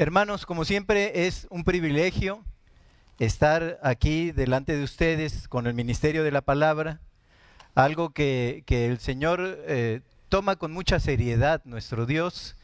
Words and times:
Hermanos, 0.00 0.46
como 0.46 0.64
siempre 0.64 1.26
es 1.26 1.46
un 1.50 1.62
privilegio 1.62 2.42
estar 3.18 3.78
aquí 3.82 4.32
delante 4.32 4.74
de 4.74 4.82
ustedes 4.82 5.46
con 5.46 5.66
el 5.66 5.74
ministerio 5.74 6.24
de 6.24 6.30
la 6.30 6.40
palabra, 6.40 7.00
algo 7.74 8.08
que, 8.08 8.62
que 8.64 8.86
el 8.86 8.98
Señor 8.98 9.58
eh, 9.66 10.00
toma 10.30 10.56
con 10.56 10.72
mucha 10.72 11.00
seriedad, 11.00 11.60
nuestro 11.66 12.06
Dios, 12.06 12.56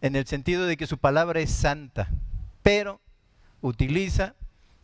en 0.00 0.16
el 0.16 0.24
sentido 0.24 0.64
de 0.64 0.78
que 0.78 0.86
su 0.86 0.96
palabra 0.96 1.40
es 1.40 1.50
santa, 1.50 2.08
pero 2.62 2.98
utiliza, 3.60 4.34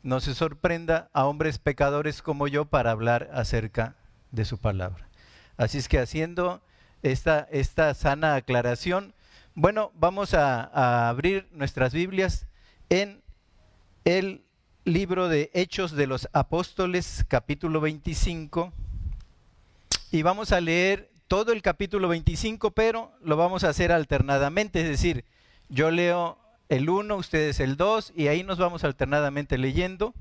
no 0.02 0.20
se 0.20 0.34
sorprenda, 0.34 1.08
a 1.14 1.24
hombres 1.24 1.58
pecadores 1.58 2.20
como 2.20 2.46
yo 2.46 2.66
para 2.66 2.90
hablar 2.90 3.30
acerca 3.32 3.96
de 4.32 4.44
su 4.44 4.58
palabra. 4.58 5.08
Así 5.56 5.78
es 5.78 5.88
que 5.88 5.98
haciendo 5.98 6.60
esta, 7.02 7.48
esta 7.50 7.94
sana 7.94 8.34
aclaración, 8.34 9.14
bueno, 9.56 9.90
vamos 9.94 10.34
a, 10.34 11.08
abrir 11.08 11.48
nuestras 11.50 11.94
Biblias 11.94 12.46
en 12.90 13.22
el 14.04 14.44
libro 14.84 15.30
de 15.30 15.50
Hechos 15.54 15.92
de 15.92 16.06
los 16.06 16.28
Apóstoles, 16.34 17.24
capítulo 17.26 17.80
25, 17.80 18.70
y 20.12 20.20
vamos 20.20 20.52
a 20.52 20.60
leer 20.60 21.10
todo 21.26 21.52
el 21.52 21.62
capítulo 21.62 22.06
25, 22.08 22.72
pero 22.72 23.12
lo 23.22 23.38
vamos 23.38 23.64
a 23.64 23.70
hacer 23.70 23.92
alternadamente, 23.92 24.82
es 24.82 24.88
decir, 24.88 25.24
yo 25.70 25.90
leo 25.90 26.38
el 26.68 26.90
1, 26.90 27.16
ustedes 27.16 27.58
el 27.58 27.78
2, 27.78 28.12
y 28.14 28.28
ahí 28.28 28.44
nos 28.44 28.58
vamos 28.58 28.84
alternadamente 28.84 29.56
leyendo 29.56 30.12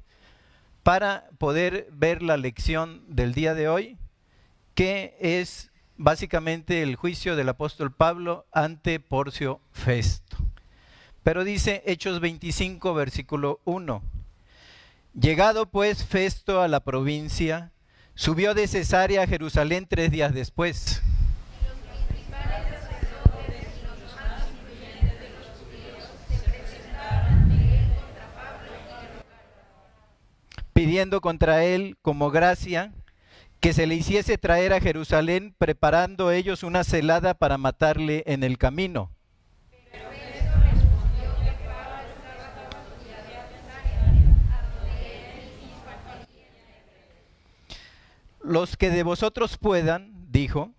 para 0.81 1.25
poder 1.39 1.89
ver 1.91 2.23
la 2.23 2.37
lección 2.37 3.03
del 3.09 3.33
día 3.33 3.53
de 3.53 3.67
hoy, 3.67 3.97
que 4.75 5.17
es 5.19 5.73
básicamente 5.97 6.81
el 6.81 6.95
juicio 6.95 7.35
del 7.35 7.49
apóstol 7.49 7.91
Pablo 7.91 8.45
ante 8.51 8.99
Porcio 8.99 9.59
Festo. 9.71 10.37
Pero 11.23 11.43
dice 11.43 11.83
Hechos 11.85 12.19
25, 12.19 12.93
versículo 12.93 13.59
1. 13.65 14.01
Llegado 15.19 15.65
pues 15.67 16.05
Festo 16.05 16.61
a 16.61 16.67
la 16.67 16.81
provincia, 16.81 17.71
subió 18.13 18.53
de 18.53 18.67
Cesarea 18.67 19.23
a 19.23 19.27
Jerusalén 19.27 19.87
tres 19.89 20.11
días 20.11 20.33
después. 20.33 21.01
pidiendo 30.75 31.21
contra 31.21 31.63
él 31.63 31.97
como 32.01 32.31
gracia 32.31 32.91
que 33.65 33.73
se 33.73 33.87
le 33.87 33.95
hiciese 33.95 34.37
traer 34.37 34.73
a 34.73 34.79
Jerusalén, 34.79 35.55
preparando 35.57 36.29
ellos 36.29 36.61
una 36.61 36.83
celada 36.83 37.33
para 37.33 37.57
matarle 37.57 38.21
en 38.27 38.43
el 38.43 38.59
camino. 38.59 39.09
Los 48.43 48.77
que 48.77 48.91
de 48.91 49.01
vosotros 49.01 49.57
puedan, 49.57 50.13
dijo, 50.31 50.69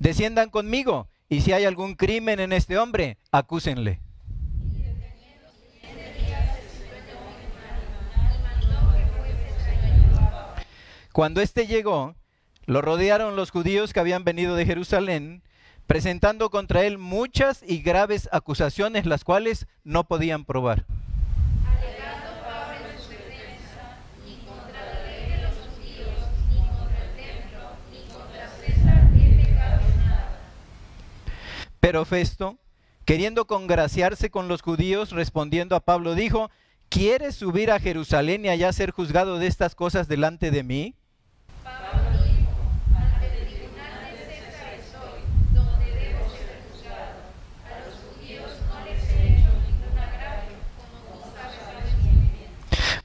desciendan 0.00 0.50
conmigo, 0.50 1.08
y 1.28 1.42
si 1.42 1.52
hay 1.52 1.64
algún 1.64 1.94
crimen 1.94 2.40
en 2.40 2.52
este 2.52 2.76
hombre, 2.76 3.18
acúsenle. 3.30 4.00
Cuando 11.12 11.40
éste 11.40 11.68
llegó, 11.68 12.16
lo 12.66 12.82
rodearon 12.82 13.36
los 13.36 13.50
judíos 13.50 13.92
que 13.92 14.00
habían 14.00 14.24
venido 14.24 14.54
de 14.54 14.66
Jerusalén, 14.66 15.42
presentando 15.86 16.50
contra 16.50 16.84
él 16.84 16.98
muchas 16.98 17.62
y 17.66 17.82
graves 17.82 18.28
acusaciones, 18.32 19.06
las 19.06 19.24
cuales 19.24 19.66
no 19.84 20.04
podían 20.04 20.44
probar. 20.44 20.84
Pero 31.80 32.04
Festo, 32.04 32.58
queriendo 33.04 33.48
congraciarse 33.48 34.30
con 34.30 34.46
los 34.46 34.62
judíos, 34.62 35.10
respondiendo 35.10 35.74
a 35.74 35.80
Pablo, 35.80 36.14
dijo, 36.14 36.48
¿quieres 36.88 37.34
subir 37.34 37.72
a 37.72 37.80
Jerusalén 37.80 38.44
y 38.44 38.50
allá 38.50 38.72
ser 38.72 38.92
juzgado 38.92 39.40
de 39.40 39.48
estas 39.48 39.74
cosas 39.74 40.06
delante 40.06 40.52
de 40.52 40.62
mí? 40.62 40.94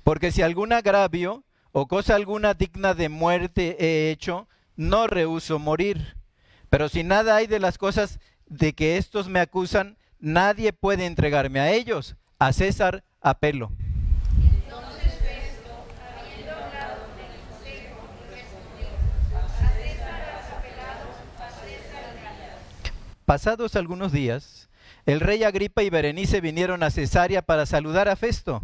Porque 0.07 0.31
si 0.31 0.41
algún 0.41 0.71
agravio 0.71 1.43
o 1.73 1.89
cosa 1.89 2.15
alguna 2.15 2.53
digna 2.53 2.93
de 2.93 3.09
muerte 3.09 3.75
he 3.77 4.09
hecho, 4.09 4.47
no 4.77 5.05
rehuso 5.05 5.59
morir. 5.59 6.15
Pero 6.69 6.87
si 6.87 7.03
nada 7.03 7.35
hay 7.35 7.45
de 7.45 7.59
las 7.59 7.77
cosas 7.77 8.21
de 8.45 8.71
que 8.71 8.95
estos 8.95 9.27
me 9.27 9.41
acusan, 9.41 9.97
nadie 10.17 10.71
puede 10.71 11.07
entregarme 11.07 11.59
a 11.59 11.73
ellos. 11.73 12.15
A 12.39 12.53
César 12.53 13.03
apelo. 13.19 13.69
Pasados 23.25 23.75
algunos 23.75 24.13
días, 24.13 24.69
el 25.05 25.19
rey 25.19 25.43
Agripa 25.43 25.83
y 25.83 25.89
Berenice 25.89 26.39
vinieron 26.39 26.81
a 26.81 26.91
Cesarea 26.91 27.41
para 27.41 27.65
saludar 27.65 28.07
a 28.07 28.15
Festo. 28.15 28.63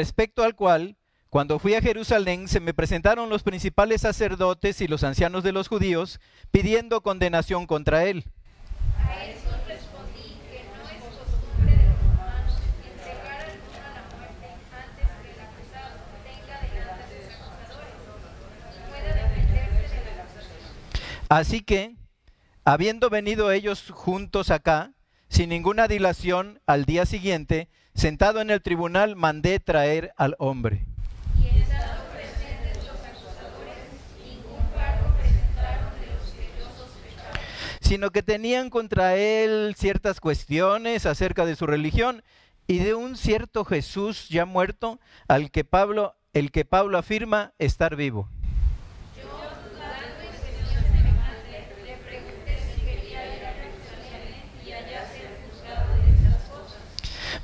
Respecto 0.00 0.42
al 0.44 0.54
cual, 0.54 0.96
cuando 1.28 1.58
fui 1.58 1.74
a 1.74 1.82
Jerusalén, 1.82 2.48
se 2.48 2.58
me 2.58 2.72
presentaron 2.72 3.28
los 3.28 3.42
principales 3.42 4.00
sacerdotes 4.00 4.80
y 4.80 4.88
los 4.88 5.04
ancianos 5.04 5.44
de 5.44 5.52
los 5.52 5.68
judíos 5.68 6.20
pidiendo 6.50 7.02
condenación 7.02 7.66
contra 7.66 8.06
él. 8.06 8.24
A 8.96 9.26
eso 9.26 9.50
respondí 9.68 10.38
que 10.48 10.64
no 10.72 10.88
es 10.88 11.04
costumbre 11.18 11.76
de 11.76 11.84
los 11.84 12.00
romanos 12.00 12.54
entregar 12.82 13.40
al 13.42 13.58
uno 13.60 13.76
a 13.76 13.92
la 13.92 14.02
muerte 14.16 14.46
antes 14.72 15.08
que 15.20 15.32
el 15.34 15.40
acusado 15.48 15.96
tenga 16.24 16.56
delante 16.62 17.14
de 17.14 17.24
sus 17.24 17.44
acusadores 17.44 17.92
y 18.72 18.88
pueda 18.88 19.14
defenderse 19.28 19.96
de 19.96 20.16
la 20.16 20.22
acusación. 20.22 20.72
Así 21.28 21.60
que, 21.60 21.94
habiendo 22.64 23.10
venido 23.10 23.52
ellos 23.52 23.90
juntos 23.90 24.50
acá, 24.50 24.94
sin 25.28 25.50
ninguna 25.50 25.88
dilación, 25.88 26.58
al 26.64 26.86
día 26.86 27.04
siguiente, 27.04 27.68
Sentado 28.00 28.40
en 28.40 28.48
el 28.48 28.62
tribunal, 28.62 29.14
mandé 29.14 29.60
traer 29.60 30.14
al 30.16 30.34
hombre. 30.38 30.86
sino 37.82 38.10
que 38.10 38.22
tenían 38.22 38.70
contra 38.70 39.16
él 39.16 39.74
ciertas 39.76 40.18
cuestiones 40.18 41.04
acerca 41.04 41.44
de 41.44 41.56
su 41.56 41.66
religión 41.66 42.22
y 42.66 42.78
de 42.78 42.94
un 42.94 43.18
cierto 43.18 43.66
Jesús 43.66 44.30
ya 44.30 44.46
muerto 44.46 44.98
al 45.28 45.50
que 45.50 45.64
Pablo, 45.64 46.16
el 46.32 46.52
que 46.52 46.64
Pablo 46.64 46.96
afirma 46.96 47.52
estar 47.58 47.96
vivo. 47.96 48.30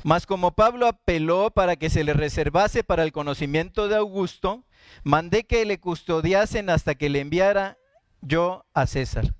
Mas 0.07 0.25
como 0.25 0.51
Pablo 0.51 0.87
apeló 0.87 1.51
para 1.51 1.75
que 1.75 1.89
se 1.89 2.05
le 2.05 2.13
reservase 2.13 2.81
para 2.81 3.03
el 3.03 3.11
conocimiento 3.11 3.89
de 3.89 3.97
Augusto, 3.97 4.63
mandé 5.03 5.43
que 5.43 5.65
le 5.65 5.81
custodiasen 5.81 6.69
hasta 6.69 6.95
que 6.95 7.09
le 7.09 7.19
enviara 7.19 7.77
yo 8.21 8.63
a 8.73 8.87
César. 8.87 9.33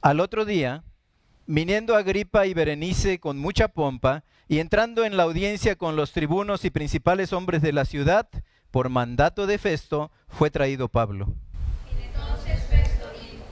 Al 0.00 0.20
otro 0.20 0.46
día, 0.46 0.84
viniendo 1.44 1.96
Agripa 1.96 2.46
y 2.46 2.54
Berenice 2.54 3.20
con 3.20 3.36
mucha 3.36 3.68
pompa 3.68 4.24
y 4.48 4.58
entrando 4.58 5.04
en 5.04 5.18
la 5.18 5.24
audiencia 5.24 5.76
con 5.76 5.96
los 5.96 6.12
tribunos 6.12 6.64
y 6.64 6.70
principales 6.70 7.34
hombres 7.34 7.60
de 7.60 7.74
la 7.74 7.84
ciudad, 7.84 8.30
por 8.70 8.88
mandato 8.88 9.46
de 9.46 9.58
Festo, 9.58 10.10
fue 10.28 10.50
traído 10.50 10.88
Pablo. 10.88 11.34
Entonces 11.90 12.62
Festo 12.68 13.08
dijo, 13.20 13.44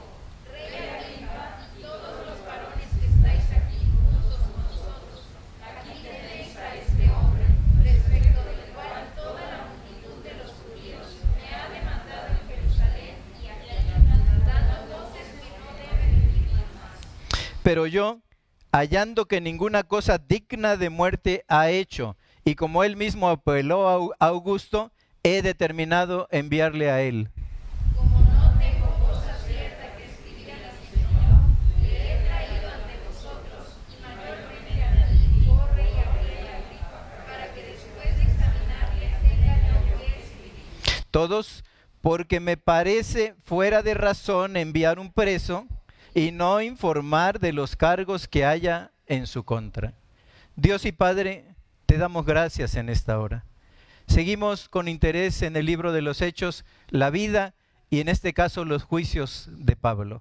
Rey 0.53 0.77
Agripa 0.77 1.59
y 1.77 1.83
todos 1.83 2.27
los 2.27 2.45
varones 2.45 2.89
que 3.01 3.07
estáis 3.07 3.45
aquí 3.53 3.79
juntos 3.91 4.41
con 4.41 4.63
nosotros, 4.63 5.31
aquí 5.63 6.03
tenéis 6.03 6.57
a 6.57 6.75
este 6.75 7.11
hombre, 7.11 7.47
respecto 7.83 8.45
del 8.45 8.73
cual 8.75 9.13
toda 9.17 9.41
la 9.41 9.67
multitud 9.71 10.23
de 10.23 10.35
los 10.37 10.51
judíos 10.53 11.07
me 11.41 11.55
ha 11.55 11.69
demandado 11.71 12.27
en 12.29 12.49
Jerusalén 12.49 13.17
y 13.43 13.47
aquí, 13.47 13.71
dando 14.47 14.77
voces 14.95 15.29
que 15.41 15.51
no 15.59 15.69
debe 15.81 16.07
vivir 16.25 16.67
más. 16.75 17.01
Pero 17.63 17.87
yo, 17.87 18.19
hallando 18.71 19.25
que 19.27 19.41
ninguna 19.41 19.83
cosa 19.83 20.19
digna 20.19 20.77
de 20.77 20.91
muerte 20.91 21.45
ha 21.49 21.71
hecho, 21.71 22.17
y 22.45 22.55
como 22.55 22.85
él 22.85 22.97
mismo 22.97 23.29
apeló 23.31 24.13
a 24.21 24.27
Augusto, 24.27 24.93
he 25.27 25.43
determinado 25.43 26.29
enviarle 26.31 26.89
a 26.89 27.01
él. 27.03 27.31
Como 27.97 28.21
no 28.21 28.57
tengo 28.61 28.87
cosa 29.01 29.37
cierta 29.45 29.97
que 29.97 30.05
escribir 30.05 30.53
a 30.53 30.71
Señor, 30.71 31.41
le 31.83 32.15
he 32.15 32.25
traído 32.29 32.69
ante 32.71 32.95
vosotros, 33.09 33.77
y 33.91 34.03
mayormente 34.03 34.85
a 34.85 35.09
ti, 35.09 35.51
rey 35.75 35.95
Agripa, 35.99 37.25
para 37.27 37.53
que 37.53 37.63
después 37.65 38.17
de 38.17 38.23
examinarle 38.23 39.07
tenga 39.21 39.69
yo 39.69 39.99
que 39.99 40.07
escribir. 40.21 41.05
Todos, 41.11 41.65
porque 42.01 42.39
me 42.39 42.57
parece 42.57 43.35
fuera 43.45 43.83
de 43.83 43.95
razón 43.95 44.57
enviar 44.57 45.01
un 45.01 45.13
preso 45.13 45.67
y 46.15 46.31
no 46.31 46.63
informar 46.63 47.41
de 47.41 47.53
los 47.53 47.75
cargos 47.75 48.29
que 48.29 48.45
haya 48.45 48.93
en 49.09 49.27
su 49.27 49.43
contra. 49.43 49.95
Dios 50.55 50.85
y 50.85 50.93
Padre, 50.93 51.47
te 51.85 51.99
damos 51.99 52.25
gracias 52.25 52.77
en 52.77 52.91
esta 52.91 53.19
hora. 53.19 53.45
Seguimos 54.07 54.69
con 54.69 54.89
interés 54.89 55.43
en 55.43 55.57
el 55.57 55.67
libro 55.67 55.93
de 55.93 56.03
los 56.03 56.23
Hechos, 56.23 56.65
la 56.89 57.11
vida 57.11 57.55
y 57.91 58.01
en 58.01 58.09
este 58.09 58.33
caso 58.33 58.65
los 58.65 58.83
juicios 58.83 59.49
de 59.53 59.77
Pablo. 59.77 60.21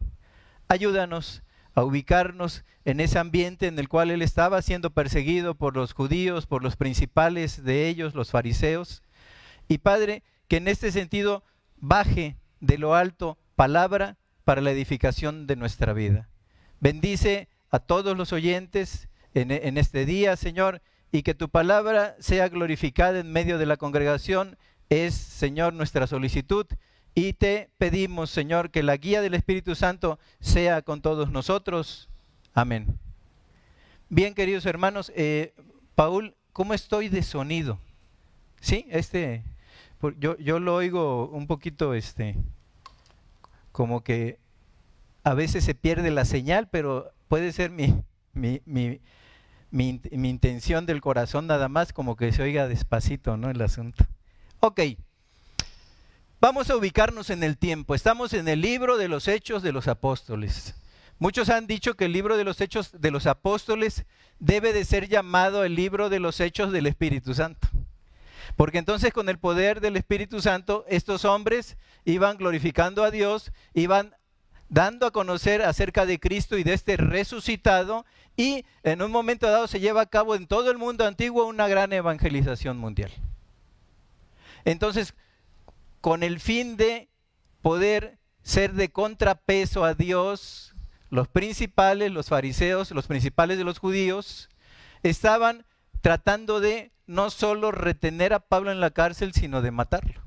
Ayúdanos 0.68 1.44
a 1.76 1.84
ubicarnos 1.84 2.64
en 2.84 3.00
ese 3.00 3.20
ambiente 3.20 3.68
en 3.68 3.78
el 3.78 3.90
cual 3.90 4.12
él 4.12 4.22
estaba 4.22 4.62
siendo 4.62 4.92
perseguido 4.92 5.56
por 5.56 5.76
los 5.76 5.94
judíos, 5.94 6.48
por 6.48 6.64
los 6.64 6.76
principales 6.78 7.64
de 7.64 7.88
ellos, 7.88 8.16
los 8.16 8.32
fariseos. 8.32 9.04
Y 9.68 9.80
Padre, 9.80 10.24
que 10.48 10.58
en 10.58 10.68
este 10.68 10.92
sentido 10.92 11.44
baje 11.78 12.38
de 12.60 12.78
lo 12.78 12.96
alto 12.96 13.38
palabra 13.56 14.18
para 14.44 14.62
la 14.62 14.72
edificación 14.72 15.48
de 15.48 15.56
nuestra 15.56 15.94
vida. 15.94 16.30
Bendice 16.80 17.50
a 17.70 17.80
todos 17.80 18.18
los 18.18 18.34
oyentes 18.34 19.10
en, 19.34 19.52
en 19.52 19.78
este 19.78 20.06
día, 20.06 20.36
Señor, 20.36 20.82
y 21.12 21.24
que 21.24 21.34
tu 21.34 21.50
palabra 21.50 22.16
sea 22.20 22.50
glorificada 22.50 23.20
en 23.20 23.32
medio 23.32 23.58
de 23.58 23.66
la 23.66 23.78
congregación. 23.78 24.58
Es, 24.90 25.16
Señor, 25.16 25.74
nuestra 25.74 26.08
solicitud. 26.08 26.66
Y 27.14 27.34
te 27.34 27.70
pedimos, 27.78 28.30
Señor, 28.30 28.72
que 28.72 28.84
la 28.84 28.98
guía 28.98 29.22
del 29.22 29.34
Espíritu 29.34 29.76
Santo 29.76 30.20
sea 30.40 30.82
con 30.82 31.02
todos 31.02 31.32
nosotros. 31.32 32.10
Amén. 32.54 33.00
Bien, 34.10 34.34
queridos 34.34 34.66
hermanos, 34.66 35.12
eh, 35.16 35.54
Paul, 35.96 36.36
¿cómo 36.54 36.74
estoy 36.74 37.10
de 37.10 37.24
sonido? 37.24 37.80
Sí, 38.60 38.86
este, 38.90 39.44
yo, 40.20 40.38
yo 40.38 40.60
lo 40.60 40.76
oigo 40.76 41.28
un 41.30 41.48
poquito, 41.48 41.94
este, 41.94 42.36
como 43.72 44.04
que 44.04 44.40
a 45.24 45.34
veces 45.34 45.64
se 45.64 45.74
pierde 45.74 46.12
la 46.12 46.24
señal, 46.24 46.70
pero 46.70 47.12
puede 47.28 47.52
ser 47.52 47.72
mi, 47.72 47.96
mi, 48.34 48.62
mi, 48.66 49.02
mi, 49.76 50.00
intención 50.30 50.86
del 50.86 51.02
corazón 51.02 51.48
nada 51.48 51.68
más, 51.68 51.92
como 51.92 52.16
que 52.16 52.32
se 52.32 52.42
oiga 52.42 52.68
despacito, 52.68 53.36
¿no? 53.36 53.50
El 53.50 53.62
asunto. 53.62 54.06
Ok, 54.62 54.80
vamos 56.40 56.70
a 56.70 56.78
ubicarnos 56.78 57.30
en 57.30 57.44
el 57.44 57.58
tiempo. 57.58 57.94
Estamos 57.94 58.34
en 58.34 58.48
el 58.48 58.62
libro 58.62 58.98
de 58.98 59.10
los 59.10 59.28
Hechos 59.28 59.64
de 59.64 59.74
los 59.74 59.90
Apóstoles. 59.90 60.76
Muchos 61.20 61.50
han 61.50 61.68
dicho 61.68 61.96
que 61.96 62.06
el 62.06 62.14
libro 62.14 62.38
de 62.38 62.46
los 62.46 62.62
Hechos 62.62 62.92
de 62.94 63.12
los 63.12 63.28
Apóstoles 63.28 64.06
debe 64.40 64.72
de 64.72 64.86
ser 64.86 65.10
llamado 65.10 65.66
el 65.66 65.76
libro 65.76 66.10
de 66.10 66.22
los 66.22 66.40
Hechos 66.40 66.72
del 66.72 66.88
Espíritu 66.88 67.34
Santo. 67.34 67.68
Porque 68.56 68.78
entonces 68.78 69.12
con 69.12 69.28
el 69.28 69.40
poder 69.40 69.82
del 69.82 69.98
Espíritu 69.98 70.40
Santo, 70.40 70.86
estos 70.88 71.26
hombres 71.26 71.76
iban 72.06 72.38
glorificando 72.38 73.04
a 73.04 73.12
Dios, 73.12 73.52
iban 73.74 74.16
dando 74.70 75.06
a 75.06 75.12
conocer 75.12 75.62
acerca 75.62 76.06
de 76.06 76.20
Cristo 76.20 76.58
y 76.58 76.64
de 76.64 76.74
este 76.74 76.98
resucitado, 76.98 78.06
y 78.36 78.66
en 78.84 79.02
un 79.02 79.12
momento 79.12 79.50
dado 79.50 79.68
se 79.68 79.80
lleva 79.80 80.02
a 80.02 80.06
cabo 80.08 80.36
en 80.36 80.48
todo 80.48 80.72
el 80.72 80.78
mundo 80.78 81.06
antiguo 81.06 81.46
una 81.46 81.68
gran 81.68 81.94
evangelización 81.94 82.78
mundial. 82.78 83.12
Entonces, 84.66 85.14
con 86.02 86.24
el 86.24 86.40
fin 86.40 86.76
de 86.76 87.10
poder 87.62 88.20
ser 88.44 88.74
de 88.74 88.90
contrapeso 88.90 89.86
a 89.86 89.94
Dios, 89.94 90.76
los 91.10 91.28
principales, 91.28 92.12
los 92.12 92.28
fariseos, 92.28 92.92
los 92.92 93.08
principales 93.08 93.58
de 93.58 93.64
los 93.64 93.80
judíos, 93.80 94.50
estaban 95.04 95.66
tratando 96.02 96.60
de 96.60 96.92
no 97.08 97.30
solo 97.30 97.72
retener 97.72 98.34
a 98.34 98.40
Pablo 98.40 98.72
en 98.72 98.82
la 98.82 98.92
cárcel, 98.92 99.34
sino 99.34 99.62
de 99.62 99.72
matarlo. 99.72 100.25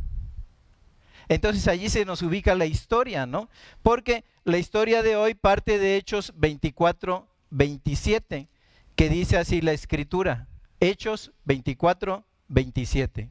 Entonces 1.28 1.68
allí 1.68 1.90
se 1.90 2.04
nos 2.04 2.22
ubica 2.22 2.54
la 2.54 2.66
historia, 2.66 3.26
¿no? 3.26 3.48
Porque 3.82 4.24
la 4.44 4.58
historia 4.58 5.02
de 5.02 5.16
hoy 5.16 5.34
parte 5.34 5.78
de 5.78 5.96
Hechos 5.96 6.32
24, 6.36 7.28
27, 7.50 8.48
que 8.96 9.08
dice 9.08 9.36
así 9.36 9.60
la 9.60 9.72
escritura. 9.72 10.48
Hechos 10.80 11.32
24, 11.44 12.24
27. 12.48 13.30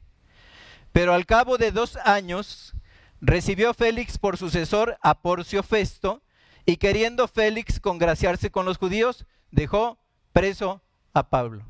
Pero 0.91 1.13
al 1.13 1.25
cabo 1.25 1.57
de 1.57 1.71
dos 1.71 1.97
años 2.03 2.73
recibió 3.19 3.73
Félix 3.73 4.17
por 4.17 4.37
sucesor 4.37 4.97
a 5.01 5.21
Porcio 5.21 5.63
Festo 5.63 6.21
y 6.65 6.77
queriendo 6.77 7.27
Félix 7.27 7.79
congraciarse 7.79 8.51
con 8.51 8.65
los 8.65 8.77
judíos, 8.77 9.25
dejó 9.51 9.97
preso 10.33 10.81
a 11.13 11.29
Pablo 11.29 11.65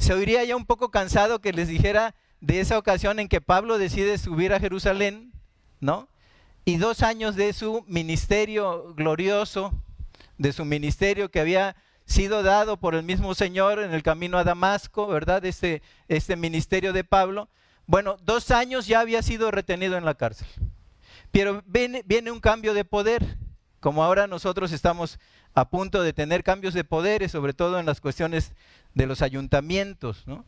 se 0.00 0.14
oiría 0.14 0.42
ya 0.44 0.56
un 0.56 0.64
poco 0.64 0.90
cansado 0.90 1.40
que 1.40 1.52
les 1.52 1.68
dijera 1.68 2.14
de 2.40 2.60
esa 2.60 2.78
ocasión 2.78 3.18
en 3.18 3.28
que 3.28 3.40
Pablo 3.40 3.78
decide 3.78 4.18
subir 4.18 4.52
a 4.52 4.60
Jerusalén, 4.60 5.32
¿no? 5.80 6.08
Y 6.64 6.76
dos 6.76 7.02
años 7.02 7.36
de 7.36 7.52
su 7.52 7.84
ministerio 7.86 8.94
glorioso, 8.94 9.72
de 10.38 10.52
su 10.52 10.64
ministerio 10.64 11.30
que 11.30 11.40
había 11.40 11.76
sido 12.06 12.42
dado 12.42 12.78
por 12.78 12.94
el 12.94 13.02
mismo 13.02 13.34
Señor 13.34 13.78
en 13.78 13.92
el 13.92 14.02
camino 14.02 14.38
a 14.38 14.44
Damasco, 14.44 15.06
¿verdad? 15.06 15.44
Este, 15.44 15.82
este 16.08 16.36
ministerio 16.36 16.92
de 16.92 17.04
Pablo. 17.04 17.48
Bueno, 17.86 18.16
dos 18.22 18.50
años 18.50 18.86
ya 18.86 19.00
había 19.00 19.22
sido 19.22 19.50
retenido 19.50 19.96
en 19.96 20.04
la 20.04 20.14
cárcel. 20.14 20.48
Pero 21.30 21.62
viene, 21.66 22.02
viene 22.06 22.30
un 22.30 22.40
cambio 22.40 22.74
de 22.74 22.84
poder, 22.84 23.36
como 23.78 24.02
ahora 24.02 24.26
nosotros 24.26 24.72
estamos 24.72 25.18
a 25.54 25.68
punto 25.68 26.02
de 26.02 26.12
tener 26.12 26.42
cambios 26.42 26.74
de 26.74 26.84
poderes, 26.84 27.32
sobre 27.32 27.52
todo 27.52 27.78
en 27.78 27.86
las 27.86 28.00
cuestiones 28.00 28.52
de 28.94 29.06
los 29.06 29.22
ayuntamientos. 29.22 30.26
¿no? 30.26 30.44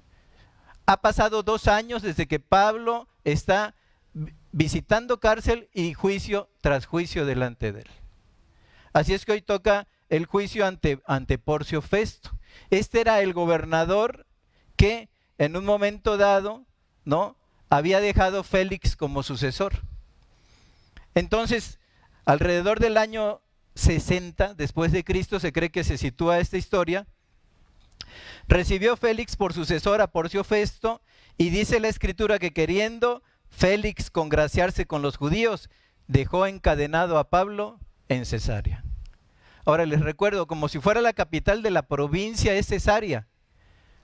Ha 0.86 1.00
pasado 1.00 1.42
dos 1.42 1.68
años 1.68 2.02
desde 2.02 2.26
que 2.26 2.40
Pablo 2.40 3.08
está 3.24 3.74
visitando 4.50 5.20
cárcel 5.20 5.68
y 5.72 5.94
juicio 5.94 6.50
tras 6.60 6.86
juicio 6.86 7.24
delante 7.24 7.72
de 7.72 7.80
él. 7.80 7.90
Así 8.92 9.14
es 9.14 9.24
que 9.24 9.32
hoy 9.32 9.42
toca 9.42 9.88
el 10.08 10.26
juicio 10.26 10.66
ante, 10.66 11.00
ante 11.06 11.38
Porcio 11.38 11.80
Festo. 11.80 12.38
Este 12.70 13.00
era 13.00 13.20
el 13.22 13.32
gobernador 13.32 14.26
que 14.76 15.08
en 15.38 15.56
un 15.56 15.64
momento 15.64 16.18
dado, 16.18 16.66
¿no? 17.04 17.36
Había 17.70 18.00
dejado 18.00 18.44
Félix 18.44 18.96
como 18.96 19.22
sucesor. 19.22 19.72
Entonces, 21.14 21.78
alrededor 22.26 22.80
del 22.80 22.98
año 22.98 23.40
60 23.74 24.54
después 24.54 24.92
de 24.92 25.04
Cristo 25.04 25.40
se 25.40 25.52
cree 25.52 25.70
que 25.70 25.84
se 25.84 25.96
sitúa 25.96 26.38
esta 26.38 26.58
historia. 26.58 27.06
Recibió 28.48 28.96
Félix 28.96 29.36
por 29.36 29.52
sucesor 29.52 30.00
a 30.00 30.10
Porcio 30.10 30.44
Festo 30.44 31.02
y 31.38 31.50
dice 31.50 31.80
la 31.80 31.88
escritura 31.88 32.38
que 32.38 32.52
queriendo 32.52 33.22
Félix 33.48 34.10
congraciarse 34.10 34.86
con 34.86 35.02
los 35.02 35.16
judíos, 35.16 35.70
dejó 36.06 36.46
encadenado 36.46 37.18
a 37.18 37.30
Pablo 37.30 37.78
en 38.08 38.26
Cesarea. 38.26 38.84
Ahora 39.64 39.86
les 39.86 40.00
recuerdo, 40.00 40.46
como 40.46 40.68
si 40.68 40.80
fuera 40.80 41.00
la 41.00 41.12
capital 41.12 41.62
de 41.62 41.70
la 41.70 41.82
provincia 41.82 42.54
es 42.54 42.66
Cesarea. 42.66 43.28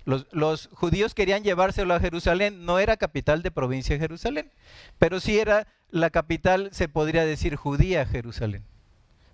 Los, 0.05 0.71
judíos 0.73 1.13
querían 1.13 1.45
llevárselo 1.45 1.93
a 1.93 2.01
Jerusalén, 2.01 2.65
no 2.65 2.79
era 2.79 2.97
capital 2.97 3.43
de 3.43 3.51
provincia 3.51 3.95
de 3.95 4.01
Jerusalén, 4.01 4.51
pero 4.99 5.21
sí 5.21 5.39
era 5.39 5.67
la 5.91 6.09
capital, 6.09 6.71
se 6.73 6.89
podría 6.89 7.27
decir, 7.27 7.57
judía 7.57 8.07
Jerusalén 8.07 8.65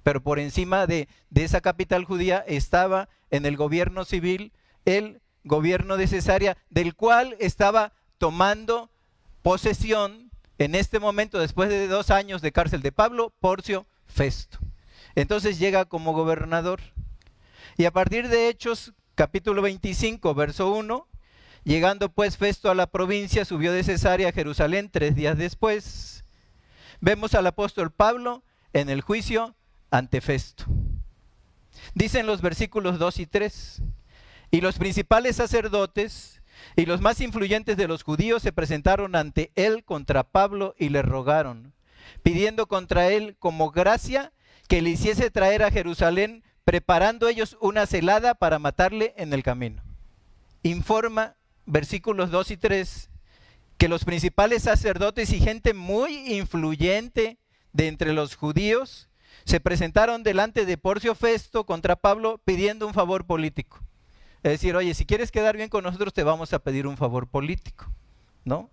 pero 0.04 0.22
por 0.22 0.38
encima 0.38 0.86
de, 0.86 1.08
esa 1.34 1.60
capital 1.60 2.04
judía 2.04 2.44
estaba 2.46 3.08
en 3.34 3.46
el 3.46 3.56
gobierno 3.56 4.04
civil 4.04 4.52
el 4.84 5.20
gobierno 5.42 5.96
de 5.96 6.06
Cesarea, 6.06 6.56
del 6.70 6.94
cual 6.94 7.36
estaba 7.40 7.92
tomando 8.18 8.90
posesión 9.42 10.30
en 10.58 10.76
este 10.76 11.00
momento, 11.00 11.40
después 11.40 11.68
de 11.68 11.88
dos 11.88 12.10
años 12.10 12.42
de 12.42 12.52
cárcel 12.52 12.80
de 12.80 12.92
Pablo, 12.92 13.34
Porcio 13.40 13.86
Festo. 14.06 14.58
Entonces 15.16 15.58
llega 15.58 15.84
como 15.84 16.12
gobernador. 16.12 16.80
Y 17.76 17.86
a 17.86 17.90
partir 17.90 18.28
de 18.28 18.48
Hechos, 18.48 18.92
capítulo 19.16 19.62
25, 19.62 20.32
verso 20.34 20.70
1, 20.70 21.08
llegando 21.64 22.12
pues 22.12 22.36
Festo 22.36 22.70
a 22.70 22.76
la 22.76 22.86
provincia, 22.86 23.44
subió 23.44 23.72
de 23.72 23.82
Cesarea 23.82 24.28
a 24.28 24.32
Jerusalén 24.32 24.90
tres 24.92 25.16
días 25.16 25.36
después. 25.36 26.24
Vemos 27.00 27.34
al 27.34 27.48
apóstol 27.48 27.90
Pablo 27.90 28.44
en 28.72 28.90
el 28.90 29.00
juicio 29.00 29.56
ante 29.90 30.20
Festo. 30.20 30.66
Dicen 31.92 32.26
los 32.26 32.40
versículos 32.40 32.98
2 32.98 33.18
y 33.20 33.26
3, 33.26 33.82
y 34.50 34.60
los 34.60 34.78
principales 34.78 35.36
sacerdotes 35.36 36.40
y 36.76 36.86
los 36.86 37.00
más 37.00 37.20
influyentes 37.20 37.76
de 37.76 37.88
los 37.88 38.02
judíos 38.02 38.42
se 38.42 38.52
presentaron 38.52 39.16
ante 39.16 39.50
él 39.56 39.84
contra 39.84 40.22
Pablo 40.22 40.74
y 40.78 40.88
le 40.88 41.02
rogaron, 41.02 41.72
pidiendo 42.22 42.66
contra 42.66 43.08
él 43.08 43.36
como 43.38 43.70
gracia 43.70 44.32
que 44.68 44.80
le 44.80 44.90
hiciese 44.90 45.30
traer 45.30 45.62
a 45.62 45.70
Jerusalén 45.70 46.42
preparando 46.64 47.28
ellos 47.28 47.56
una 47.60 47.86
celada 47.86 48.34
para 48.34 48.58
matarle 48.58 49.12
en 49.16 49.32
el 49.32 49.42
camino. 49.42 49.82
Informa 50.62 51.36
versículos 51.66 52.30
2 52.30 52.52
y 52.52 52.56
3 52.56 53.10
que 53.76 53.88
los 53.88 54.04
principales 54.04 54.62
sacerdotes 54.62 55.32
y 55.32 55.40
gente 55.40 55.74
muy 55.74 56.36
influyente 56.36 57.38
de 57.72 57.88
entre 57.88 58.12
los 58.12 58.36
judíos 58.36 59.08
se 59.44 59.60
presentaron 59.60 60.22
delante 60.22 60.66
de 60.66 60.78
Porcio 60.78 61.14
Festo 61.14 61.64
contra 61.64 61.96
Pablo 61.96 62.40
pidiendo 62.44 62.86
un 62.86 62.94
favor 62.94 63.26
político. 63.26 63.80
Es 64.42 64.52
decir, 64.52 64.76
oye, 64.76 64.94
si 64.94 65.06
quieres 65.06 65.30
quedar 65.30 65.56
bien 65.56 65.68
con 65.68 65.84
nosotros, 65.84 66.12
te 66.12 66.22
vamos 66.22 66.52
a 66.52 66.58
pedir 66.58 66.86
un 66.86 66.96
favor 66.96 67.26
político, 67.26 67.86
¿no? 68.44 68.70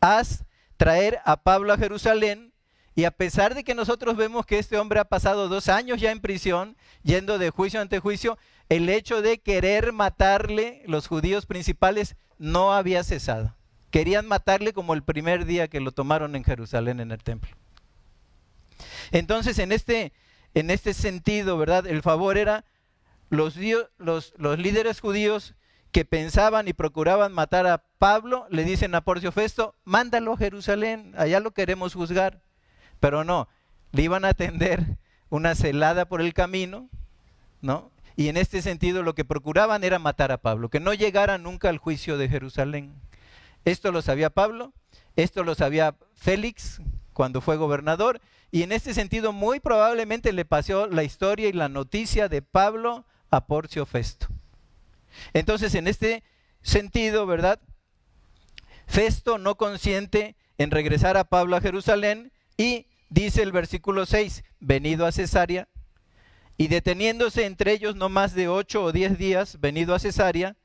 Haz 0.00 0.44
traer 0.76 1.20
a 1.24 1.36
Pablo 1.36 1.72
a 1.72 1.78
Jerusalén 1.78 2.52
y 2.94 3.04
a 3.04 3.10
pesar 3.10 3.54
de 3.54 3.64
que 3.64 3.74
nosotros 3.74 4.16
vemos 4.16 4.46
que 4.46 4.58
este 4.58 4.78
hombre 4.78 5.00
ha 5.00 5.04
pasado 5.04 5.48
dos 5.48 5.68
años 5.68 6.00
ya 6.00 6.12
en 6.12 6.20
prisión, 6.20 6.76
yendo 7.02 7.38
de 7.38 7.50
juicio 7.50 7.80
ante 7.80 7.98
juicio, 7.98 8.38
el 8.68 8.88
hecho 8.88 9.22
de 9.22 9.38
querer 9.38 9.92
matarle, 9.92 10.82
los 10.86 11.06
judíos 11.06 11.46
principales, 11.46 12.16
no 12.38 12.72
había 12.72 13.04
cesado. 13.04 13.54
Querían 13.90 14.26
matarle 14.26 14.72
como 14.72 14.94
el 14.94 15.02
primer 15.02 15.44
día 15.44 15.68
que 15.68 15.80
lo 15.80 15.92
tomaron 15.92 16.36
en 16.36 16.44
Jerusalén 16.44 17.00
en 17.00 17.12
el 17.12 17.22
templo. 17.22 17.50
Entonces, 19.12 19.58
en 19.58 19.72
este, 19.72 20.12
en 20.54 20.70
este 20.70 20.94
sentido, 20.94 21.58
¿verdad? 21.58 21.86
El 21.86 22.02
favor 22.02 22.38
era 22.38 22.64
los, 23.30 23.56
los, 23.98 24.34
los 24.36 24.58
líderes 24.58 25.00
judíos 25.00 25.54
que 25.92 26.04
pensaban 26.04 26.68
y 26.68 26.72
procuraban 26.72 27.32
matar 27.32 27.66
a 27.66 27.82
Pablo, 27.98 28.46
le 28.50 28.64
dicen 28.64 28.94
a 28.94 29.00
Porcio 29.00 29.32
Festo, 29.32 29.74
mándalo 29.84 30.34
a 30.34 30.36
Jerusalén, 30.36 31.14
allá 31.16 31.40
lo 31.40 31.52
queremos 31.52 31.94
juzgar. 31.94 32.42
Pero 33.00 33.24
no, 33.24 33.48
le 33.92 34.02
iban 34.02 34.24
a 34.24 34.34
tender 34.34 34.98
una 35.30 35.54
celada 35.54 36.06
por 36.06 36.20
el 36.20 36.34
camino, 36.34 36.88
¿no? 37.62 37.90
Y 38.14 38.28
en 38.28 38.36
este 38.36 38.62
sentido 38.62 39.02
lo 39.02 39.14
que 39.14 39.24
procuraban 39.24 39.84
era 39.84 39.98
matar 39.98 40.32
a 40.32 40.38
Pablo, 40.38 40.68
que 40.68 40.80
no 40.80 40.94
llegara 40.94 41.38
nunca 41.38 41.68
al 41.68 41.78
juicio 41.78 42.16
de 42.16 42.28
Jerusalén. 42.28 42.94
Esto 43.64 43.92
lo 43.92 44.00
sabía 44.00 44.30
Pablo, 44.30 44.72
esto 45.16 45.44
lo 45.44 45.54
sabía 45.54 45.96
Félix 46.14 46.80
cuando 47.12 47.40
fue 47.40 47.56
gobernador, 47.56 48.20
y 48.50 48.62
en 48.62 48.72
este 48.72 48.94
sentido 48.94 49.32
muy 49.32 49.60
probablemente 49.60 50.32
le 50.32 50.44
pasó 50.44 50.86
la 50.86 51.04
historia 51.04 51.48
y 51.48 51.52
la 51.52 51.68
noticia 51.68 52.28
de 52.28 52.42
Pablo 52.42 53.04
a 53.30 53.46
Porcio 53.46 53.86
Festo. 53.86 54.28
Entonces, 55.32 55.74
en 55.74 55.88
este 55.88 56.22
sentido, 56.62 57.26
¿verdad? 57.26 57.60
Festo 58.86 59.38
no 59.38 59.56
consiente 59.56 60.36
en 60.58 60.70
regresar 60.70 61.16
a 61.16 61.24
Pablo 61.24 61.56
a 61.56 61.60
Jerusalén, 61.60 62.32
y 62.56 62.86
dice 63.10 63.42
el 63.42 63.52
versículo 63.52 64.06
6, 64.06 64.44
venido 64.60 65.06
a 65.06 65.12
Cesarea, 65.12 65.68
y 66.56 66.68
deteniéndose 66.68 67.44
entre 67.44 67.72
ellos 67.72 67.96
no 67.96 68.08
más 68.08 68.34
de 68.34 68.48
ocho 68.48 68.82
o 68.82 68.92
diez 68.92 69.18
días, 69.18 69.60
venido 69.60 69.94
a 69.94 69.98
Cesarea, 69.98 70.56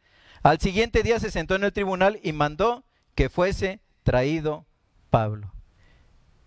al 0.43 0.59
siguiente 0.59 1.03
día 1.03 1.19
se 1.19 1.31
sentó 1.31 1.55
en 1.55 1.65
el 1.65 1.73
tribunal 1.73 2.19
y 2.23 2.31
mandó 2.31 2.85
que 3.15 3.29
fuese 3.29 3.81
traído 4.03 4.65
Pablo. 5.09 5.51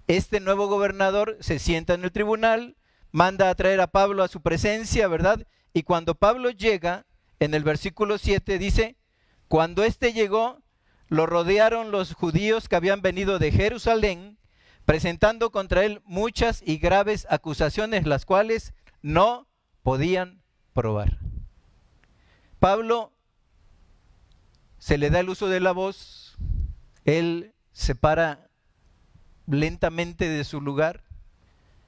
Este 0.07 0.41
nuevo 0.41 0.67
gobernador 0.67 1.37
se 1.41 1.59
sienta 1.59 1.95
en 1.95 2.05
el 2.05 2.13
tribunal, 2.13 2.77
manda 3.11 3.49
a 3.49 3.55
traer 3.55 3.81
a 3.81 3.87
Pablo 3.87 4.23
a 4.23 4.29
su 4.29 4.43
presencia, 4.43 5.09
¿verdad? 5.09 5.47
Y 5.73 5.83
cuando 5.83 6.15
Pablo 6.15 6.51
llega, 6.51 7.07
en 7.41 7.55
el 7.55 7.65
versículo 7.65 8.19
7 8.19 8.59
dice, 8.59 8.97
cuando 9.49 9.83
éste 9.83 10.13
llegó, 10.13 10.63
lo 11.09 11.27
rodearon 11.27 11.91
los 11.91 12.13
judíos 12.13 12.69
que 12.69 12.77
habían 12.77 13.03
venido 13.03 13.39
de 13.39 13.53
Jerusalén 13.53 14.39
presentando 14.85 15.51
contra 15.51 15.85
él 15.85 16.03
muchas 16.05 16.63
y 16.65 16.79
graves 16.79 17.27
acusaciones, 17.31 18.07
las 18.07 18.27
cuales 18.27 18.75
no 19.03 19.47
podían 19.83 20.43
probar. 20.73 21.19
Pablo 22.59 23.13
se 24.79 24.99
le 24.99 25.11
da 25.11 25.21
el 25.21 25.31
uso 25.31 25.49
de 25.49 25.61
la 25.61 25.73
voz, 25.73 26.37
él 27.05 27.55
se 27.73 27.95
para 27.95 28.44
lentamente 29.47 30.29
de 30.29 30.45
su 30.45 30.61
lugar 30.61 31.03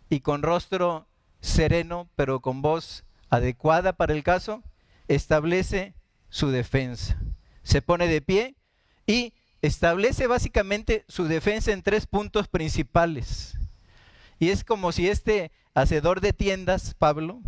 y 0.09 0.21
con 0.21 0.43
rostro 0.43 1.07
sereno, 1.41 2.09
pero 2.17 2.41
con 2.41 2.63
voz 2.63 3.05
adecuada 3.31 3.93
para 3.93 4.13
el 4.13 4.23
caso, 4.23 4.63
establece 5.09 5.95
su 6.29 6.51
defensa. 6.51 7.19
Se 7.63 7.83
pone 7.83 8.07
de 8.07 8.21
pie 8.21 8.57
y 9.07 9.33
establece 9.63 10.27
básicamente 10.27 11.05
su 11.09 11.25
defensa 11.25 11.73
en 11.73 11.83
tres 11.83 12.07
puntos 12.07 12.49
principales. 12.49 13.59
Y 14.39 14.51
es 14.51 14.65
como 14.65 14.93
si 14.93 15.09
este 15.09 15.51
hacedor 15.75 16.21
de 16.21 16.33
tiendas, 16.33 16.95
Pablo, 16.95 17.41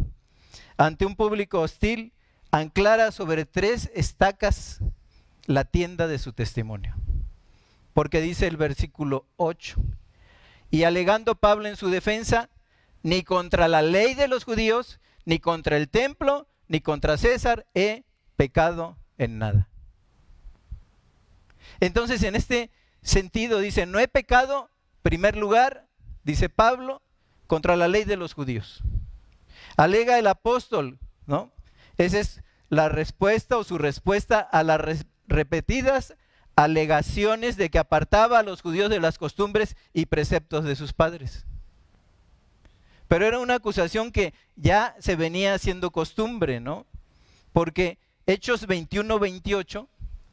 ante 0.76 1.06
un 1.06 1.16
público 1.16 1.60
hostil, 1.60 2.12
anclara 2.50 3.12
sobre 3.12 3.44
tres 3.44 3.90
estacas 3.94 4.80
la 5.46 5.64
tienda 5.64 6.06
de 6.06 6.18
su 6.18 6.32
testimonio. 6.32 6.96
Porque 7.98 8.20
dice 8.20 8.46
el 8.46 8.56
versículo 8.56 9.26
8, 9.38 9.74
y 10.70 10.84
alegando 10.84 11.34
Pablo 11.34 11.66
en 11.66 11.74
su 11.74 11.90
defensa, 11.90 12.48
ni 13.02 13.24
contra 13.24 13.66
la 13.66 13.82
ley 13.82 14.14
de 14.14 14.28
los 14.28 14.44
judíos, 14.44 15.00
ni 15.24 15.40
contra 15.40 15.76
el 15.76 15.88
templo, 15.88 16.46
ni 16.68 16.80
contra 16.80 17.16
César 17.16 17.66
he 17.74 18.04
pecado 18.36 18.96
en 19.16 19.40
nada. 19.40 19.68
Entonces, 21.80 22.22
en 22.22 22.36
este 22.36 22.70
sentido, 23.02 23.58
dice, 23.58 23.84
no 23.84 23.98
he 23.98 24.06
pecado, 24.06 24.70
primer 25.02 25.36
lugar, 25.36 25.88
dice 26.22 26.48
Pablo, 26.48 27.02
contra 27.48 27.74
la 27.74 27.88
ley 27.88 28.04
de 28.04 28.16
los 28.16 28.32
judíos. 28.32 28.84
Alega 29.76 30.20
el 30.20 30.28
apóstol, 30.28 31.00
¿no? 31.26 31.50
Esa 31.96 32.20
es 32.20 32.44
la 32.68 32.88
respuesta 32.88 33.56
o 33.58 33.64
su 33.64 33.76
respuesta 33.76 34.38
a 34.38 34.62
las 34.62 35.04
repetidas 35.26 36.14
alegaciones 36.64 37.56
de 37.56 37.70
que 37.70 37.78
apartaba 37.78 38.38
a 38.38 38.42
los 38.42 38.62
judíos 38.62 38.90
de 38.90 39.00
las 39.00 39.18
costumbres 39.18 39.76
y 39.92 40.06
preceptos 40.06 40.64
de 40.64 40.76
sus 40.76 40.92
padres. 40.92 41.44
Pero 43.06 43.26
era 43.26 43.38
una 43.38 43.54
acusación 43.54 44.12
que 44.12 44.34
ya 44.56 44.96
se 44.98 45.16
venía 45.16 45.54
haciendo 45.54 45.90
costumbre, 45.90 46.60
¿no? 46.60 46.86
Porque 47.52 47.98
Hechos 48.26 48.66
21, 48.66 49.18
28 49.18 49.88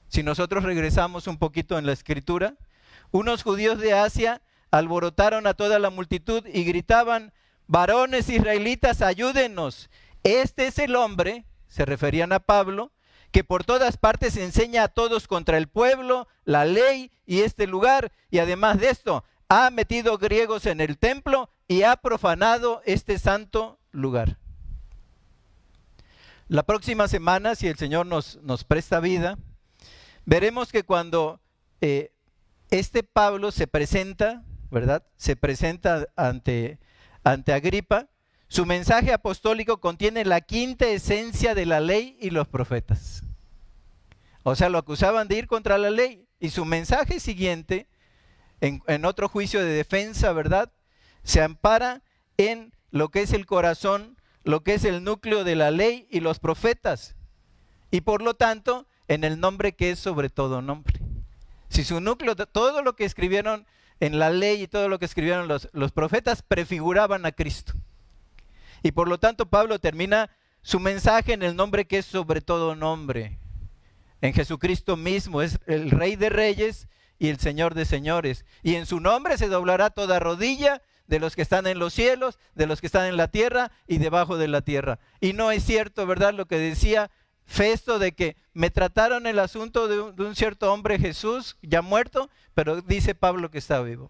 si 0.08 0.24
nosotros 0.24 0.64
regresamos 0.64 1.28
un 1.28 1.38
poquito 1.38 1.78
en 1.78 1.86
la 1.86 1.92
escritura, 1.92 2.56
unos 3.12 3.44
judíos 3.44 3.80
de 3.80 3.94
Asia 3.94 4.42
alborotaron 4.72 5.46
a 5.46 5.54
toda 5.54 5.78
la 5.78 5.90
multitud 5.90 6.46
y 6.48 6.64
gritaban, 6.64 7.34
varones 7.68 8.30
israelitas, 8.30 9.02
ayúdenos. 9.02 9.90
Este 10.24 10.68
es 10.68 10.80
el 10.80 10.96
hombre, 10.96 11.46
se 11.68 11.86
referían 11.86 12.32
a 12.34 12.40
Pablo, 12.40 12.92
que 13.36 13.44
por 13.44 13.66
todas 13.66 13.98
partes 13.98 14.38
enseña 14.38 14.84
a 14.84 14.88
todos 14.88 15.28
contra 15.28 15.58
el 15.58 15.68
pueblo, 15.68 16.30
la 16.46 16.64
ley 16.64 17.12
y 17.26 17.42
este 17.42 17.68
lugar, 17.68 18.14
y 18.32 18.40
además 18.40 18.80
de 18.80 18.90
esto, 18.90 19.26
ha 19.50 19.70
metido 19.72 20.18
griegos 20.18 20.66
en 20.66 20.80
el 20.80 20.98
templo 20.98 21.50
y 21.68 21.82
ha 21.82 21.98
profanado 21.98 22.82
este 22.86 23.20
santo 23.20 23.78
lugar. 23.92 24.38
La 26.48 26.64
próxima 26.64 27.10
semana, 27.10 27.56
si 27.56 27.68
el 27.68 27.76
Señor 27.78 28.06
nos, 28.06 28.38
nos 28.42 28.64
presta 28.64 29.02
vida, 29.02 29.38
veremos 30.24 30.72
que 30.72 30.84
cuando 30.84 31.42
eh, 31.82 32.14
este 32.72 33.04
Pablo 33.04 33.52
se 33.52 33.68
presenta, 33.68 34.46
¿verdad? 34.72 35.04
Se 35.18 35.36
presenta 35.36 36.08
ante, 36.16 36.80
ante 37.26 37.52
Agripa, 37.52 38.08
su 38.48 38.66
mensaje 38.66 39.12
apostólico 39.12 39.82
contiene 39.82 40.24
la 40.24 40.40
quinta 40.40 40.88
esencia 40.88 41.54
de 41.54 41.66
la 41.66 41.82
ley 41.82 42.18
y 42.22 42.30
los 42.30 42.48
profetas. 42.48 43.25
O 44.48 44.54
sea, 44.54 44.70
lo 44.70 44.78
acusaban 44.78 45.28
de 45.28 45.38
ir 45.38 45.48
contra 45.48 45.80
la 45.80 45.90
ley. 45.90 46.28
Y 46.40 46.52
su 46.52 46.66
mensaje 46.66 47.20
siguiente, 47.20 47.88
en, 48.62 49.06
otro 49.06 49.28
juicio 49.28 49.60
de 49.60 49.74
defensa, 49.74 50.34
¿verdad? 50.34 50.72
Se 51.24 51.42
ampara 51.42 52.04
en 52.38 52.72
lo 52.92 53.10
que 53.10 53.24
es 53.24 53.34
el 53.34 53.48
corazón, 53.48 54.22
lo 54.44 54.62
que 54.62 54.76
es 54.76 54.86
el 54.86 55.04
núcleo 55.04 55.44
de 55.44 55.56
la 55.56 55.72
ley 55.72 56.08
y 56.12 56.20
los 56.20 56.38
profetas. 56.38 57.16
Y 57.90 58.02
por 58.02 58.22
lo 58.22 58.36
tanto, 58.36 58.86
en 59.08 59.24
el 59.24 59.40
nombre 59.40 59.74
que 59.74 59.90
es 59.90 59.98
sobre 59.98 60.30
todo 60.30 60.62
nombre. 60.62 61.00
Si 61.68 61.84
su 61.84 62.00
núcleo, 62.00 62.36
todo 62.36 62.84
lo 62.84 62.96
que 62.96 63.06
escribieron 63.06 63.66
en 64.00 64.20
la 64.20 64.30
ley 64.30 64.62
y 64.62 64.68
todo 64.68 64.90
lo 64.90 65.00
que 65.00 65.06
escribieron 65.06 65.48
los, 65.48 65.70
los 65.74 65.92
profetas 65.92 66.44
prefiguraban 66.44 67.26
a 67.26 67.32
Cristo. 67.32 67.74
Y 68.84 68.92
por 68.92 69.08
lo 69.08 69.18
tanto 69.18 69.48
Pablo 69.48 69.80
termina 69.80 70.30
su 70.62 70.80
mensaje 70.80 71.34
en 71.34 71.42
el 71.42 71.56
nombre 71.56 71.86
que 71.86 71.98
es 71.98 72.06
sobre 72.06 72.42
todo 72.42 72.76
nombre. 72.76 73.40
En 74.26 74.34
Jesucristo 74.34 74.98
mismo 74.98 75.44
es 75.44 75.60
el 75.68 75.92
Rey 75.92 76.16
de 76.16 76.30
Reyes 76.30 76.88
y 77.20 77.28
el 77.28 77.38
Señor 77.38 77.76
de 77.76 77.86
Señores. 77.86 78.44
Y 78.64 78.74
en 78.74 78.88
su 78.88 79.00
nombre 79.00 79.38
se 79.38 79.50
doblará 79.50 79.92
toda 79.92 80.20
rodilla 80.20 80.82
de 81.06 81.20
los 81.20 81.36
que 81.36 81.44
están 81.44 81.68
en 81.68 81.78
los 81.78 81.94
cielos, 81.94 82.40
de 82.56 82.66
los 82.66 82.82
que 82.82 82.88
están 82.88 83.06
en 83.06 83.18
la 83.18 83.28
tierra 83.28 83.72
y 83.86 84.00
debajo 84.00 84.38
de 84.38 84.48
la 84.48 84.62
tierra. 84.62 84.98
Y 85.22 85.34
no 85.34 85.52
es 85.52 85.64
cierto, 85.64 86.08
¿verdad? 86.08 86.34
Lo 86.34 86.48
que 86.48 86.58
decía 86.58 87.12
Festo 87.46 88.00
de 88.00 88.14
que 88.14 88.36
me 88.54 88.72
trataron 88.72 89.28
el 89.28 89.38
asunto 89.38 89.88
de 89.88 90.02
un, 90.02 90.36
cierto 90.36 90.74
hombre 90.74 90.98
Jesús 90.98 91.58
ya 91.62 91.84
muerto, 91.84 92.32
pero 92.56 92.82
dice 92.82 93.14
Pablo 93.14 93.52
que 93.52 93.60
está 93.60 93.80
vivo. 93.84 94.10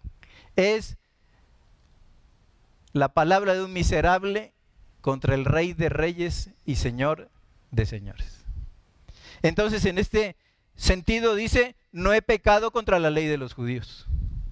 Es 0.56 0.96
la 2.94 3.12
palabra 3.12 3.52
de 3.52 3.62
un 3.62 3.74
miserable 3.74 4.54
contra 5.02 5.34
el 5.34 5.44
Rey 5.44 5.74
de 5.74 5.90
Reyes 5.90 6.52
y 6.64 6.76
Señor 6.76 7.30
de 7.70 7.84
Señores. 7.84 8.35
Entonces, 9.42 9.84
en 9.84 9.98
este 9.98 10.36
sentido 10.74 11.34
dice, 11.34 11.76
no 11.92 12.12
he 12.12 12.22
pecado 12.22 12.70
contra 12.70 12.98
la 12.98 13.10
ley 13.10 13.26
de 13.26 13.38
los 13.38 13.54
judíos. 13.54 14.06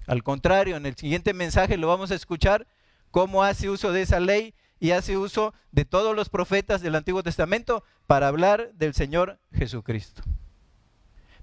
Al 0.07 0.23
contrario, 0.23 0.77
en 0.77 0.85
el 0.85 0.95
siguiente 0.95 1.33
mensaje 1.33 1.77
lo 1.77 1.87
vamos 1.87 2.11
a 2.11 2.15
escuchar 2.15 2.67
cómo 3.11 3.43
hace 3.43 3.69
uso 3.69 3.91
de 3.91 4.01
esa 4.01 4.19
ley 4.19 4.53
y 4.79 4.91
hace 4.91 5.17
uso 5.17 5.53
de 5.71 5.85
todos 5.85 6.15
los 6.15 6.29
profetas 6.29 6.81
del 6.81 6.95
Antiguo 6.95 7.23
Testamento 7.23 7.83
para 8.07 8.27
hablar 8.27 8.71
del 8.73 8.93
Señor 8.93 9.39
Jesucristo. 9.53 10.21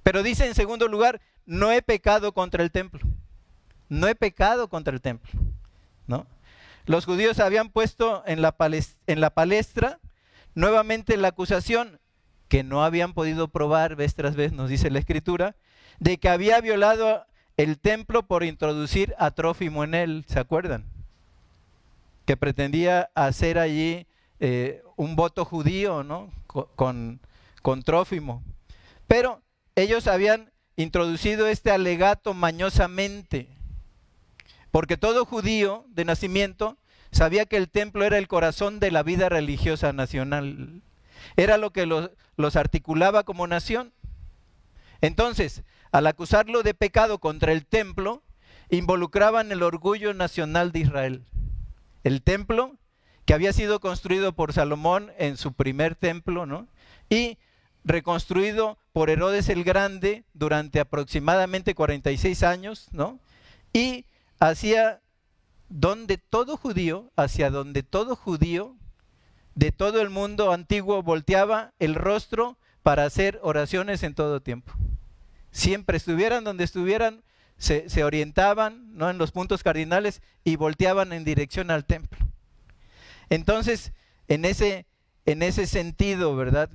Pero 0.03 0.23
dice 0.23 0.47
en 0.47 0.55
segundo 0.55 0.89
lugar, 0.89 1.21
no 1.47 1.73
he 1.73 1.83
pecado 1.83 2.33
contra 2.33 2.63
el 2.63 2.71
templo. 2.71 3.01
No 3.89 4.07
he 4.09 4.15
pecado 4.15 4.69
contra 4.69 4.95
el 4.95 5.01
templo. 5.01 5.31
¿no? 6.07 6.27
Los 6.87 7.05
judíos 7.05 7.39
habían 7.41 7.71
puesto 7.71 8.23
en 8.27 8.43
la, 8.43 8.55
en 9.07 9.21
la 9.21 9.31
palestra 9.31 9.99
nuevamente 10.55 11.17
la 11.17 11.29
acusación 11.29 12.01
que 12.53 12.65
no 12.65 12.85
habían 12.85 13.15
podido 13.15 13.49
probar 13.49 13.97
vez 13.97 14.15
tras 14.15 14.37
vez, 14.37 14.53
nos 14.53 14.69
dice 14.69 14.91
la 14.91 14.99
escritura, 14.99 15.57
de 16.01 16.19
que 16.19 16.29
había 16.29 16.61
violado 16.61 17.25
el 17.57 17.79
templo 17.79 18.25
por 18.27 18.45
introducir 18.45 19.15
a 19.19 19.31
Trófimo 19.31 19.85
en 19.85 19.95
él, 19.95 20.27
¿se 20.29 20.39
acuerdan? 20.39 20.85
Que 22.27 22.37
pretendía 22.37 23.09
hacer 23.15 23.59
allí 23.59 24.07
eh, 24.39 24.83
un 24.97 25.17
voto 25.17 25.47
judío, 25.47 26.05
¿no? 26.05 26.31
Con, 26.47 27.21
con 27.63 27.83
Trófimo. 27.85 28.43
Pero 29.07 29.41
ellos 29.75 30.07
habían 30.07 30.53
introducido 30.77 31.47
este 31.47 31.71
alegato 31.71 32.35
mañosamente, 32.35 33.49
porque 34.71 34.99
todo 34.99 35.25
judío 35.25 35.87
de 35.89 36.05
nacimiento 36.05 36.77
sabía 37.13 37.47
que 37.47 37.57
el 37.57 37.71
templo 37.71 38.05
era 38.05 38.19
el 38.19 38.29
corazón 38.29 38.79
de 38.79 38.91
la 38.91 39.03
vida 39.03 39.31
religiosa 39.31 39.95
nacional, 39.95 40.83
era 41.37 41.57
lo 41.57 41.71
que 41.71 41.87
los, 41.87 42.11
los 42.37 42.57
articulaba 42.57 43.23
como 43.25 43.47
nación. 43.47 43.93
Entonces, 45.01 45.63
al 45.91 46.07
acusarlo 46.07 46.63
de 46.63 46.75
pecado 46.75 47.19
contra 47.19 47.53
el 47.53 47.67
templo, 47.67 48.23
involucraban 48.71 49.53
el 49.53 49.63
orgullo 49.63 50.15
nacional 50.15 50.73
de 50.73 50.81
Israel. 50.81 51.25
El 52.05 52.23
templo 52.23 52.77
que 53.25 53.35
había 53.35 53.53
sido 53.53 53.81
construido 53.81 54.33
por 54.33 54.53
Salomón 54.53 55.13
en 55.19 55.37
su 55.37 55.53
primer 55.53 55.95
templo, 55.95 56.47
¿no? 56.47 56.67
Y 57.09 57.39
reconstruido 57.85 58.79
por 58.93 59.11
Herodes 59.11 59.49
el 59.49 59.65
Grande 59.65 60.25
durante 60.35 60.81
aproximadamente 60.81 61.75
46 61.75 62.43
años, 62.43 62.89
¿no? 62.93 63.21
Y 63.73 64.07
hacia 64.41 65.01
donde 65.69 66.19
todo 66.19 66.57
judío, 66.57 67.11
hacia 67.17 67.51
donde 67.51 67.83
todo 67.83 68.17
judío 68.17 68.77
de 69.55 69.73
todo 69.73 70.01
el 70.01 70.11
mundo 70.11 70.53
antiguo 70.53 71.03
volteaba 71.03 71.73
el 71.79 71.95
rostro 71.95 72.59
para 72.83 73.05
hacer 73.05 73.39
oraciones 73.43 74.03
en 74.03 74.15
todo 74.15 74.41
tiempo. 74.41 74.73
Siempre 75.51 75.97
estuvieran 75.97 76.45
donde 76.45 76.65
estuvieran, 76.65 77.23
se, 77.59 78.05
orientaban 78.05 78.97
¿no? 78.97 79.11
en 79.11 79.19
los 79.19 79.31
puntos 79.31 79.63
cardinales 79.63 80.23
y 80.45 80.57
volteaban 80.57 81.13
en 81.13 81.25
dirección 81.25 81.71
al 81.71 81.85
templo. 81.85 82.19
Entonces, 83.31 83.93
en 84.29 84.45
ese, 84.45 84.87
en 85.27 85.43
ese 85.43 85.67
sentido, 85.67 86.35
¿verdad? 86.35 86.71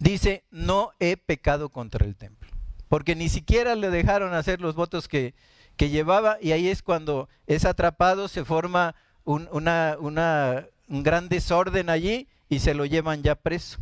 dice, 0.00 0.44
no 0.50 0.92
he 0.98 1.16
pecado 1.16 1.68
contra 1.68 2.04
el 2.04 2.16
templo. 2.16 2.50
Porque 2.88 3.14
ni 3.14 3.28
siquiera 3.28 3.76
le 3.76 3.90
dejaron 3.90 4.34
hacer 4.34 4.60
los 4.60 4.74
votos 4.74 5.06
que, 5.06 5.34
llevaba 5.78 6.36
y 6.42 6.52
ahí 6.52 6.68
es 6.68 6.82
cuando 6.82 7.30
es 7.46 7.64
atrapado, 7.64 8.28
se 8.28 8.44
forma 8.44 8.94
un, 9.24 9.48
una, 9.50 10.66
un 10.90 11.02
gran 11.02 11.30
desorden 11.30 11.88
allí 11.88 12.28
y 12.50 12.58
se 12.58 12.74
lo 12.74 12.84
llevan 12.84 13.22
ya 13.22 13.34
preso. 13.34 13.78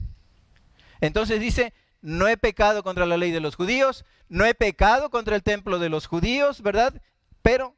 Entonces 1.01 1.41
dice, 1.41 1.73
no 2.01 2.29
he 2.29 2.37
pecado 2.37 2.85
contra 2.85 3.07
la 3.07 3.17
ley 3.17 3.33
de 3.33 3.41
los 3.41 3.57
judíos, 3.57 4.05
no 4.29 4.45
he 4.45 4.55
pecado 4.55 5.11
contra 5.11 5.35
el 5.35 5.43
templo 5.43 5.81
de 5.81 5.89
los 5.89 6.07
judíos, 6.07 6.63
¿verdad? 6.63 7.03
Pero 7.43 7.75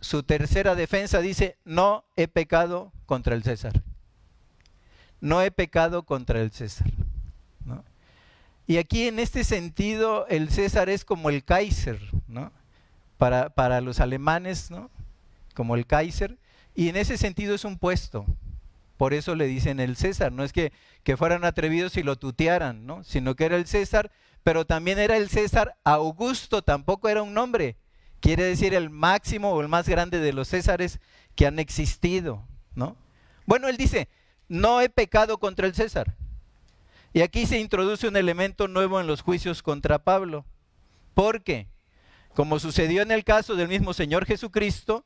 su 0.00 0.22
tercera 0.22 0.74
defensa 0.74 1.20
dice, 1.20 1.56
no 1.64 2.04
he 2.16 2.28
pecado 2.28 2.92
contra 3.06 3.34
el 3.34 3.42
César 3.42 3.82
no 5.22 5.40
he 5.40 5.50
pecado 5.50 6.02
contra 6.02 6.42
el 6.42 6.50
César. 6.50 6.90
Y 8.66 8.76
aquí 8.76 9.06
en 9.08 9.18
este 9.18 9.44
sentido 9.44 10.26
el 10.28 10.50
César 10.50 10.88
es 10.88 11.04
como 11.04 11.30
el 11.30 11.44
Kaiser, 11.44 12.00
¿no? 12.28 12.52
Para, 13.18 13.50
para, 13.50 13.80
los 13.80 14.00
alemanes, 14.00 14.70
¿no? 14.70 14.90
Como 15.54 15.74
el 15.74 15.86
Kaiser. 15.86 16.38
Y 16.74 16.88
en 16.88 16.96
ese 16.96 17.18
sentido 17.18 17.54
es 17.54 17.64
un 17.64 17.78
puesto. 17.78 18.26
Por 18.96 19.14
eso 19.14 19.34
le 19.34 19.46
dicen 19.46 19.80
el 19.80 19.96
César. 19.96 20.32
No 20.32 20.44
es 20.44 20.52
que, 20.52 20.72
que 21.02 21.16
fueran 21.16 21.44
atrevidos 21.44 21.96
y 21.96 22.02
lo 22.02 22.16
tutearan, 22.16 22.86
¿no? 22.86 23.02
Sino 23.04 23.34
que 23.34 23.44
era 23.44 23.56
el 23.56 23.66
César, 23.66 24.10
pero 24.42 24.64
también 24.64 24.98
era 24.98 25.16
el 25.16 25.28
César 25.28 25.76
Augusto, 25.84 26.62
tampoco 26.62 27.08
era 27.08 27.22
un 27.22 27.34
nombre. 27.34 27.76
Quiere 28.20 28.44
decir 28.44 28.74
el 28.74 28.90
máximo 28.90 29.50
o 29.50 29.60
el 29.60 29.68
más 29.68 29.88
grande 29.88 30.20
de 30.20 30.32
los 30.32 30.48
Césares 30.48 31.00
que 31.34 31.46
han 31.46 31.58
existido, 31.58 32.46
¿no? 32.74 32.96
Bueno, 33.46 33.68
él 33.68 33.76
dice, 33.76 34.08
no 34.48 34.80
he 34.80 34.88
pecado 34.88 35.38
contra 35.38 35.66
el 35.66 35.74
César. 35.74 36.14
Y 37.12 37.20
aquí 37.20 37.46
se 37.46 37.58
introduce 37.58 38.08
un 38.08 38.16
elemento 38.16 38.68
nuevo 38.68 39.00
en 39.00 39.06
los 39.06 39.20
juicios 39.20 39.62
contra 39.62 39.98
Pablo. 39.98 40.46
Porque, 41.14 41.68
como 42.34 42.58
sucedió 42.58 43.02
en 43.02 43.10
el 43.10 43.24
caso 43.24 43.54
del 43.54 43.68
mismo 43.68 43.92
Señor 43.92 44.24
Jesucristo, 44.24 45.04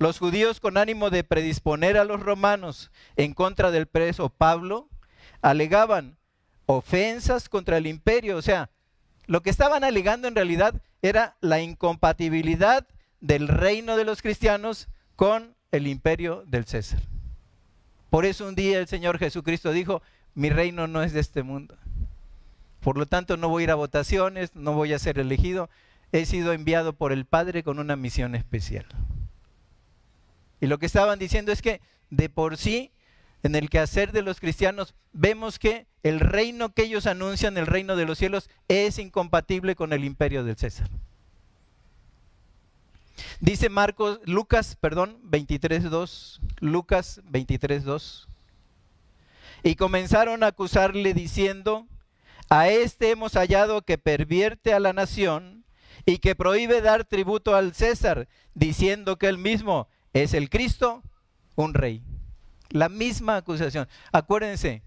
los 0.00 0.18
judíos 0.18 0.60
con 0.60 0.78
ánimo 0.78 1.10
de 1.10 1.24
predisponer 1.24 1.98
a 1.98 2.04
los 2.04 2.20
romanos 2.20 2.90
en 3.16 3.34
contra 3.34 3.70
del 3.70 3.86
preso 3.86 4.30
Pablo, 4.30 4.88
alegaban 5.42 6.16
ofensas 6.64 7.50
contra 7.50 7.76
el 7.76 7.86
imperio. 7.86 8.38
O 8.38 8.42
sea, 8.42 8.70
lo 9.26 9.42
que 9.42 9.50
estaban 9.50 9.84
alegando 9.84 10.26
en 10.26 10.34
realidad 10.34 10.80
era 11.02 11.36
la 11.42 11.60
incompatibilidad 11.60 12.88
del 13.20 13.46
reino 13.46 13.98
de 13.98 14.06
los 14.06 14.22
cristianos 14.22 14.88
con 15.16 15.54
el 15.70 15.86
imperio 15.86 16.44
del 16.46 16.64
César. 16.64 17.02
Por 18.08 18.24
eso 18.24 18.48
un 18.48 18.54
día 18.54 18.78
el 18.78 18.88
Señor 18.88 19.18
Jesucristo 19.18 19.70
dijo, 19.70 20.00
mi 20.34 20.48
reino 20.48 20.86
no 20.86 21.02
es 21.02 21.12
de 21.12 21.20
este 21.20 21.42
mundo. 21.42 21.76
Por 22.80 22.96
lo 22.96 23.04
tanto, 23.04 23.36
no 23.36 23.50
voy 23.50 23.62
a 23.62 23.64
ir 23.64 23.70
a 23.70 23.74
votaciones, 23.74 24.56
no 24.56 24.72
voy 24.72 24.94
a 24.94 24.98
ser 24.98 25.18
elegido. 25.18 25.68
He 26.10 26.24
sido 26.24 26.54
enviado 26.54 26.94
por 26.94 27.12
el 27.12 27.26
Padre 27.26 27.62
con 27.62 27.78
una 27.78 27.96
misión 27.96 28.34
especial. 28.34 28.86
Y 30.60 30.66
lo 30.66 30.78
que 30.78 30.86
estaban 30.86 31.18
diciendo 31.18 31.52
es 31.52 31.62
que 31.62 31.80
de 32.10 32.28
por 32.28 32.56
sí, 32.56 32.92
en 33.42 33.54
el 33.54 33.70
quehacer 33.70 34.12
de 34.12 34.22
los 34.22 34.40
cristianos, 34.40 34.94
vemos 35.12 35.58
que 35.58 35.86
el 36.02 36.20
reino 36.20 36.72
que 36.72 36.82
ellos 36.82 37.06
anuncian, 37.06 37.56
el 37.56 37.66
reino 37.66 37.96
de 37.96 38.06
los 38.06 38.18
cielos, 38.18 38.50
es 38.68 38.98
incompatible 38.98 39.74
con 39.74 39.92
el 39.92 40.04
imperio 40.04 40.44
del 40.44 40.56
César. 40.56 40.90
Dice 43.40 43.68
Marcos, 43.68 44.20
Lucas, 44.24 44.76
perdón, 44.76 45.18
23.2, 45.24 46.40
Lucas 46.60 47.20
23.2. 47.30 48.26
Y 49.62 49.76
comenzaron 49.76 50.42
a 50.42 50.48
acusarle 50.48 51.14
diciendo, 51.14 51.86
a 52.48 52.68
este 52.68 53.10
hemos 53.10 53.34
hallado 53.34 53.82
que 53.82 53.98
pervierte 53.98 54.72
a 54.72 54.80
la 54.80 54.92
nación 54.92 55.64
y 56.06 56.18
que 56.18 56.34
prohíbe 56.34 56.80
dar 56.80 57.04
tributo 57.04 57.54
al 57.54 57.74
César, 57.74 58.26
diciendo 58.54 59.16
que 59.16 59.28
él 59.28 59.38
mismo 59.38 59.88
es 60.12 60.34
el 60.34 60.50
Cristo, 60.50 61.02
un 61.56 61.74
rey. 61.74 62.02
La 62.70 62.88
misma 62.88 63.36
acusación. 63.36 63.88
Acuérdense, 64.12 64.82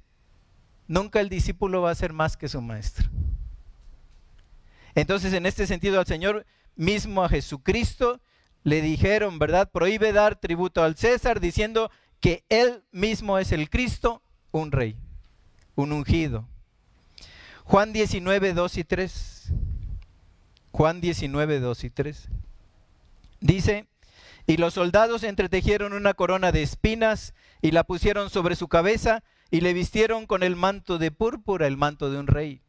nunca 0.88 1.20
el 1.20 1.30
discípulo 1.30 1.82
va 1.82 1.92
a 1.92 1.96
ser 1.96 2.14
más 2.14 2.38
que 2.38 2.48
su 2.48 2.62
maestro. 2.62 3.10
Entonces, 4.96 5.34
en 5.34 5.46
este 5.46 5.68
sentido, 5.68 6.00
al 6.00 6.06
Señor 6.06 6.46
mismo, 6.76 7.24
a 7.24 7.30
Jesucristo, 7.30 8.22
le 8.64 8.82
dijeron, 8.82 9.40
¿verdad? 9.40 9.70
Prohíbe 9.72 10.14
dar 10.14 10.40
tributo 10.40 10.84
al 10.84 10.96
César 10.96 11.40
diciendo 11.40 11.92
que 12.20 12.46
él 12.50 12.84
mismo 12.92 13.38
es 13.38 13.52
el 13.52 13.70
Cristo, 13.70 14.22
un 14.52 14.72
rey, 14.72 14.96
un 15.76 15.92
ungido. 15.92 16.48
Juan 17.66 17.92
19, 17.92 18.54
2 18.54 18.78
y 18.78 18.84
3. 18.84 19.54
Juan 20.72 21.02
19, 21.02 21.60
2 21.60 21.84
y 21.84 21.90
3. 21.90 22.30
Dice, 23.42 23.88
y 24.46 24.58
los 24.58 24.74
soldados 24.74 25.24
entretejieron 25.24 25.94
una 25.94 26.14
corona 26.14 26.52
de 26.52 26.64
espinas 26.64 27.34
y 27.62 27.72
la 27.72 27.84
pusieron 27.84 28.30
sobre 28.30 28.56
su 28.56 28.68
cabeza 28.68 29.24
y 29.52 29.62
le 29.62 29.74
vistieron 29.74 30.26
con 30.26 30.44
el 30.44 30.56
manto 30.56 30.98
de 30.98 31.12
púrpura, 31.12 31.68
el 31.68 31.78
manto 31.78 32.10
de 32.12 32.20
un 32.20 32.28
rey. 32.28 32.62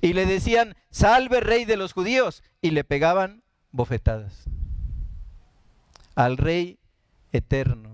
Y 0.00 0.12
le 0.12 0.26
decían, 0.26 0.76
salve 0.90 1.40
rey 1.40 1.64
de 1.64 1.76
los 1.76 1.92
judíos, 1.92 2.42
y 2.62 2.70
le 2.70 2.84
pegaban 2.84 3.42
bofetadas 3.72 4.44
al 6.14 6.36
Rey 6.36 6.78
eterno. 7.32 7.90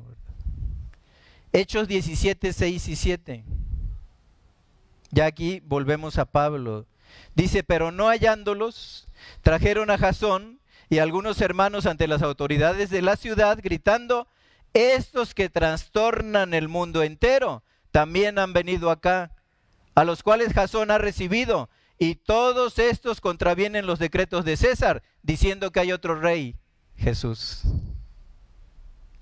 Hechos 1.53 1.87
17, 1.89 2.55
6 2.55 2.89
y 2.89 2.97
7. 2.97 3.45
Ya 5.11 5.27
aquí 5.27 5.61
volvemos 5.61 6.19
a 6.19 6.25
Pablo. 6.25 6.87
Dice, 7.35 7.63
pero 7.63 7.93
no 7.93 8.07
hallándolos, 8.07 9.09
trajeron 9.43 9.91
a 9.91 9.99
Jasón 9.99 10.59
y 10.89 10.99
algunos 10.99 11.41
hermanos 11.41 11.87
ante 11.87 12.09
las 12.09 12.23
autoridades 12.23 12.91
de 12.91 13.03
la 13.03 13.17
ciudad, 13.17 13.59
gritando, 13.63 14.29
estos 14.73 15.35
que 15.35 15.49
trastornan 15.49 16.53
el 16.53 16.69
mundo 16.69 17.03
entero 17.03 17.63
también 17.91 18.39
han 18.39 18.53
venido 18.53 18.91
acá, 18.91 19.31
a 19.95 20.03
los 20.03 20.25
cuales 20.25 20.53
Jasón 20.53 20.91
ha 20.91 20.99
recibido, 20.99 21.69
y 21.99 22.17
todos 22.17 22.81
estos 22.81 23.21
contravienen 23.21 23.87
los 23.87 24.01
decretos 24.01 24.45
de 24.45 24.57
César, 24.57 25.03
diciendo 25.23 25.71
que 25.71 25.79
hay 25.79 25.93
otro 25.93 26.21
rey, 26.21 26.57
Jesús. 26.97 27.63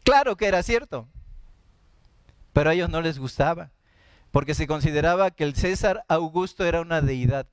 Claro 0.04 0.36
que 0.36 0.46
era 0.46 0.62
cierto, 0.62 1.06
pero 2.54 2.70
a 2.70 2.74
ellos 2.74 2.88
no 2.88 3.02
les 3.02 3.18
gustaba, 3.18 3.70
porque 4.30 4.54
se 4.54 4.66
consideraba 4.66 5.30
que 5.30 5.44
el 5.44 5.54
César 5.54 6.04
Augusto 6.08 6.64
era 6.64 6.80
una 6.80 7.02
deidad. 7.02 7.46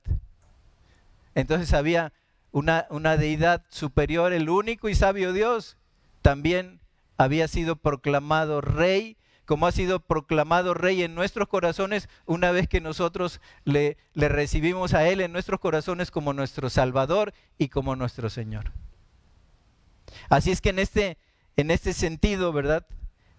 Entonces 1.34 1.74
había 1.74 2.12
una, 2.52 2.86
una 2.90 3.16
deidad 3.16 3.64
superior, 3.68 4.32
el 4.32 4.48
único 4.48 4.88
y 4.88 4.94
sabio 4.94 5.32
Dios, 5.32 5.76
también 6.22 6.80
había 7.16 7.48
sido 7.48 7.76
proclamado 7.76 8.60
rey, 8.60 9.16
como 9.44 9.66
ha 9.66 9.72
sido 9.72 10.00
proclamado 10.00 10.74
rey 10.74 11.02
en 11.02 11.14
nuestros 11.14 11.48
corazones 11.48 12.08
una 12.24 12.50
vez 12.50 12.68
que 12.68 12.80
nosotros 12.80 13.40
le, 13.64 13.96
le 14.14 14.28
recibimos 14.28 14.94
a 14.94 15.06
Él 15.08 15.20
en 15.20 15.32
nuestros 15.32 15.60
corazones 15.60 16.10
como 16.10 16.32
nuestro 16.32 16.70
Salvador 16.70 17.34
y 17.58 17.68
como 17.68 17.96
nuestro 17.96 18.30
Señor. 18.30 18.72
Así 20.28 20.50
es 20.50 20.60
que 20.60 20.70
en 20.70 20.78
este, 20.78 21.18
en 21.56 21.70
este 21.70 21.92
sentido, 21.92 22.52
¿verdad? 22.52 22.86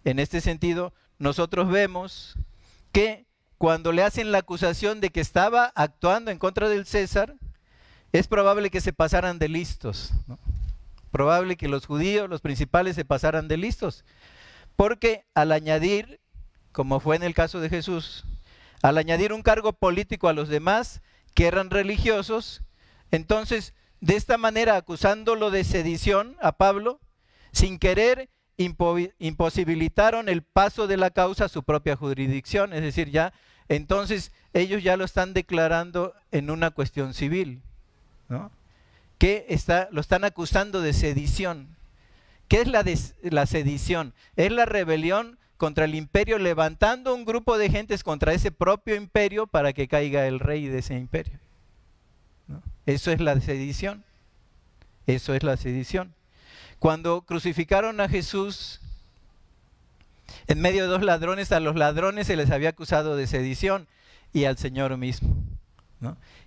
En 0.04 0.19
este 0.19 0.41
sentido, 0.41 0.93
nosotros 1.19 1.69
vemos 1.69 2.36
que 2.91 3.26
cuando 3.58 3.91
le 3.91 4.04
hacen 4.04 4.32
la 4.32 4.39
acusación 4.39 5.02
de 5.02 5.12
que 5.12 5.21
estaba 5.21 5.71
actuando 5.76 6.32
en 6.32 6.39
contra 6.39 6.67
del 6.67 6.86
César, 6.86 7.36
es 8.12 8.28
probable 8.28 8.69
que 8.69 8.82
se 8.82 8.93
pasaran 8.93 9.39
de 9.39 9.50
listos. 9.50 10.12
probable 11.12 11.58
que 11.58 11.67
los 11.67 11.86
judíos, 11.86 12.30
los 12.30 12.39
principales, 12.39 12.95
se 12.95 13.04
pasaran 13.04 13.50
de 13.50 13.58
listos. 13.58 14.06
Porque 14.78 15.26
al 15.34 15.52
añadir, 15.52 16.21
como 16.71 17.02
fue 17.02 17.17
en 17.17 17.24
el 17.24 17.34
caso 17.34 17.60
de 17.60 17.69
Jesús, 17.69 18.26
al 18.82 18.97
añadir 18.97 19.34
un 19.34 19.43
cargo 19.43 19.74
político 19.74 20.30
a 20.30 20.34
los 20.34 20.47
demás 20.47 21.02
que 21.34 21.47
eran 21.47 21.69
religiosos, 21.69 22.62
entonces 23.12 23.74
de 24.00 24.15
esta 24.15 24.38
manera 24.38 24.78
acusándolo 24.78 25.52
de 25.52 25.63
sedición 25.63 26.38
a 26.41 26.54
Pablo, 26.54 27.00
sin 27.52 27.78
querer 27.78 28.30
imposibilitaron 28.58 30.30
el 30.30 30.43
paso 30.43 30.88
de 30.88 30.97
la 30.97 31.10
causa 31.10 31.45
a 31.45 31.50
su 31.50 31.63
propia 31.63 31.95
jurisdicción, 31.95 32.74
es 32.74 32.82
decir, 32.82 33.10
ya 33.10 33.34
entonces 33.69 34.32
ellos 34.54 34.84
ya 34.84 34.97
lo 34.97 35.06
están 35.06 35.34
declarando 35.34 36.13
en 36.32 36.52
una 36.52 36.71
cuestión 36.71 37.13
civil, 37.13 37.63
¿no? 38.32 38.52
que 39.22 39.46
está, 39.50 39.88
lo 39.91 40.02
están 40.02 40.24
acusando 40.24 40.82
de 40.82 40.94
sedición. 40.94 41.76
¿Qué 42.48 42.62
es 42.62 42.67
la, 42.67 43.46
sedición? 43.46 44.15
Es 44.36 44.52
la 44.52 44.65
rebelión 44.65 45.38
contra 45.58 45.86
el 45.86 45.94
imperio, 45.94 46.39
levantando 46.39 47.13
un 47.13 47.24
grupo 47.24 47.60
de 47.60 47.70
gentes 47.70 48.04
contra 48.04 48.34
ese 48.34 48.52
propio 48.52 48.96
imperio 48.96 49.46
para 49.46 49.74
que 49.74 49.88
caiga 49.88 50.26
el 50.26 50.39
rey 50.39 50.65
de 50.65 50.80
ese 50.80 50.96
imperio. 50.96 51.38
Eso 52.88 53.12
es 53.12 53.22
la 53.22 53.39
sedición. 53.39 54.04
Eso 55.06 55.36
es 55.36 55.44
la 55.44 55.56
sedición. 55.56 56.15
Cuando 56.80 57.22
crucificaron 57.22 58.02
a 58.02 58.10
Jesús, 58.10 58.82
en 60.48 60.60
medio 60.62 60.82
de 60.82 60.89
dos 60.89 61.04
ladrones, 61.04 61.52
a 61.52 61.60
los 61.60 61.76
ladrones 61.76 62.26
se 62.26 62.36
les 62.36 62.50
había 62.50 62.70
acusado 62.70 63.15
de 63.15 63.28
sedición 63.28 63.88
y 64.34 64.46
al 64.46 64.58
Señor 64.58 64.98
mismo, 64.98 65.36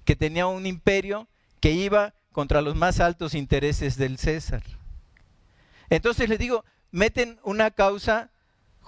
que 0.05 0.17
tenía 0.17 0.49
un 0.49 0.67
imperio 0.67 1.29
que 1.65 1.73
iba 1.73 2.13
contra 2.31 2.61
los 2.61 2.77
más 2.77 3.01
altos 3.01 3.35
intereses 3.35 3.97
del 3.97 4.19
César. 4.19 4.63
Entonces 5.89 6.29
les 6.29 6.39
digo, 6.39 6.63
meten 6.91 7.41
una 7.43 7.71
causa, 7.71 8.31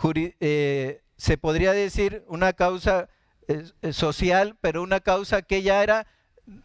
eh, 0.04 1.00
se 1.16 1.38
podría 1.38 1.72
decir 1.72 2.22
una 2.28 2.52
causa 2.52 3.08
eh, 3.48 3.64
social, 3.94 4.58
pero 4.60 4.82
una 4.82 5.00
causa 5.00 5.40
que 5.40 5.62
ya 5.62 5.82
era 5.82 6.06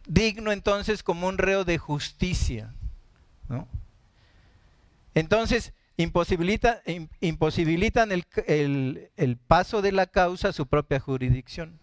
digno 0.06 0.52
entonces 0.52 1.02
como 1.02 1.28
un 1.28 1.38
reo 1.38 1.64
de 1.64 1.78
justicia. 1.78 2.74
Entonces, 5.14 5.72
imposibilita, 5.96 6.82
imposibilitan 7.20 8.10
el 8.12 9.38
paso 9.48 9.80
de 9.80 9.92
la 9.92 10.06
causa 10.08 10.48
a 10.48 10.52
su 10.52 10.66
propia 10.66 11.00
jurisdicción, 11.00 11.80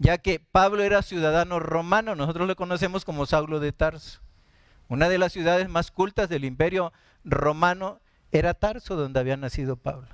ya 0.00 0.16
que 0.18 0.40
Pablo 0.40 0.82
era 0.82 1.02
ciudadano 1.02 1.60
romano, 1.60 2.16
nosotros 2.16 2.48
lo 2.48 2.56
conocemos 2.56 3.04
como 3.04 3.26
Saulo 3.26 3.60
de 3.60 3.70
Tarso. 3.70 4.20
Una 4.88 5.08
de 5.10 5.18
las 5.18 5.32
ciudades 5.32 5.68
más 5.68 5.90
cultas 5.90 6.28
del 6.30 6.44
imperio 6.44 6.92
romano 7.22 8.00
era 8.32 8.54
Tarso, 8.54 8.96
donde 8.96 9.20
había 9.20 9.36
nacido 9.36 9.76
Pablo. 9.76 10.08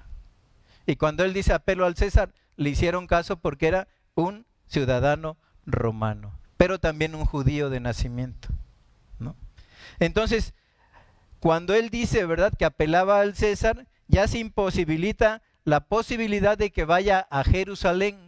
Y 0.87 0.97
cuando 0.97 1.25
él 1.25 1.33
dice 1.33 1.53
apelo 1.53 1.87
al 1.87 1.97
César, 1.97 2.35
le 2.57 2.71
hicieron 2.71 3.07
caso 3.07 3.37
porque 3.37 3.69
era 3.69 3.87
un 4.17 4.45
ciudadano 4.67 5.37
romano, 5.67 6.37
pero 6.57 6.81
también 6.81 7.15
un 7.15 7.25
judío 7.25 7.71
de 7.71 7.81
nacimiento. 7.81 8.49
Entonces, 9.99 10.53
cuando 11.39 11.75
él 11.75 11.91
dice, 11.91 12.27
¿verdad?, 12.27 12.53
que 12.59 12.65
apelaba 12.65 13.21
al 13.21 13.37
César, 13.37 13.87
ya 14.09 14.27
se 14.27 14.39
imposibilita 14.39 15.43
la 15.65 15.81
posibilidad 15.81 16.59
de 16.59 16.71
que 16.71 16.85
vaya 16.85 17.27
a 17.31 17.45
Jerusalén, 17.45 18.26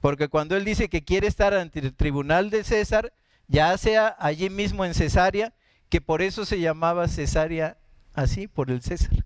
porque 0.00 0.28
cuando 0.28 0.56
él 0.56 0.64
dice 0.64 0.88
que 0.88 1.04
quiere 1.04 1.26
estar 1.26 1.54
ante 1.54 1.80
el 1.80 1.94
tribunal 1.94 2.50
de 2.50 2.64
César, 2.64 3.12
ya 3.48 3.76
sea 3.76 4.16
allí 4.18 4.48
mismo 4.48 4.84
en 4.84 4.94
Cesarea, 4.94 5.52
que 5.88 6.00
por 6.00 6.22
eso 6.22 6.44
se 6.44 6.60
llamaba 6.60 7.08
Cesarea 7.08 7.78
así, 8.14 8.48
por 8.48 8.70
el 8.70 8.80
César, 8.80 9.24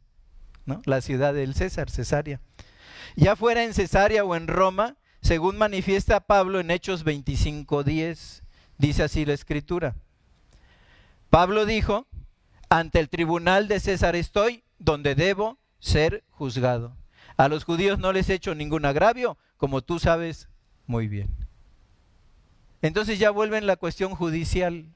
¿no? 0.65 0.83
La 0.85 1.01
ciudad 1.01 1.35
del 1.35 1.55
César, 1.55 1.91
Cesarea. 1.91 2.41
Ya 3.17 3.37
fuera 3.37 3.65
en 3.65 3.75
Cesarea 3.75 4.25
o 4.25 4.35
en 4.35 4.49
Roma, 4.49 4.97
según 5.21 5.57
manifiesta 5.57 6.21
Pablo 6.21 6.59
en 6.59 6.71
Hechos 6.71 7.05
25:10, 7.05 8.43
dice 8.79 9.03
así 9.03 9.25
la 9.25 9.35
escritura. 9.35 9.95
Pablo 11.31 11.67
dijo, 11.67 12.07
ante 12.69 12.99
el 12.99 13.09
tribunal 13.09 13.69
de 13.69 13.79
César 13.79 14.17
estoy, 14.17 14.65
donde 14.79 15.15
debo 15.15 15.59
ser 15.79 16.25
juzgado. 16.31 16.97
A 17.37 17.49
los 17.49 17.65
judíos 17.65 17.99
no 17.99 18.13
les 18.13 18.29
he 18.31 18.35
hecho 18.35 18.55
ningún 18.55 18.85
agravio, 18.85 19.37
como 19.57 19.83
tú 19.83 19.99
sabes 19.99 20.49
muy 20.87 21.09
bien. 21.09 21.29
Entonces 22.83 23.19
ya 23.19 23.31
vuelven 23.31 23.67
la 23.67 23.77
cuestión 23.77 24.15
judicial 24.15 24.87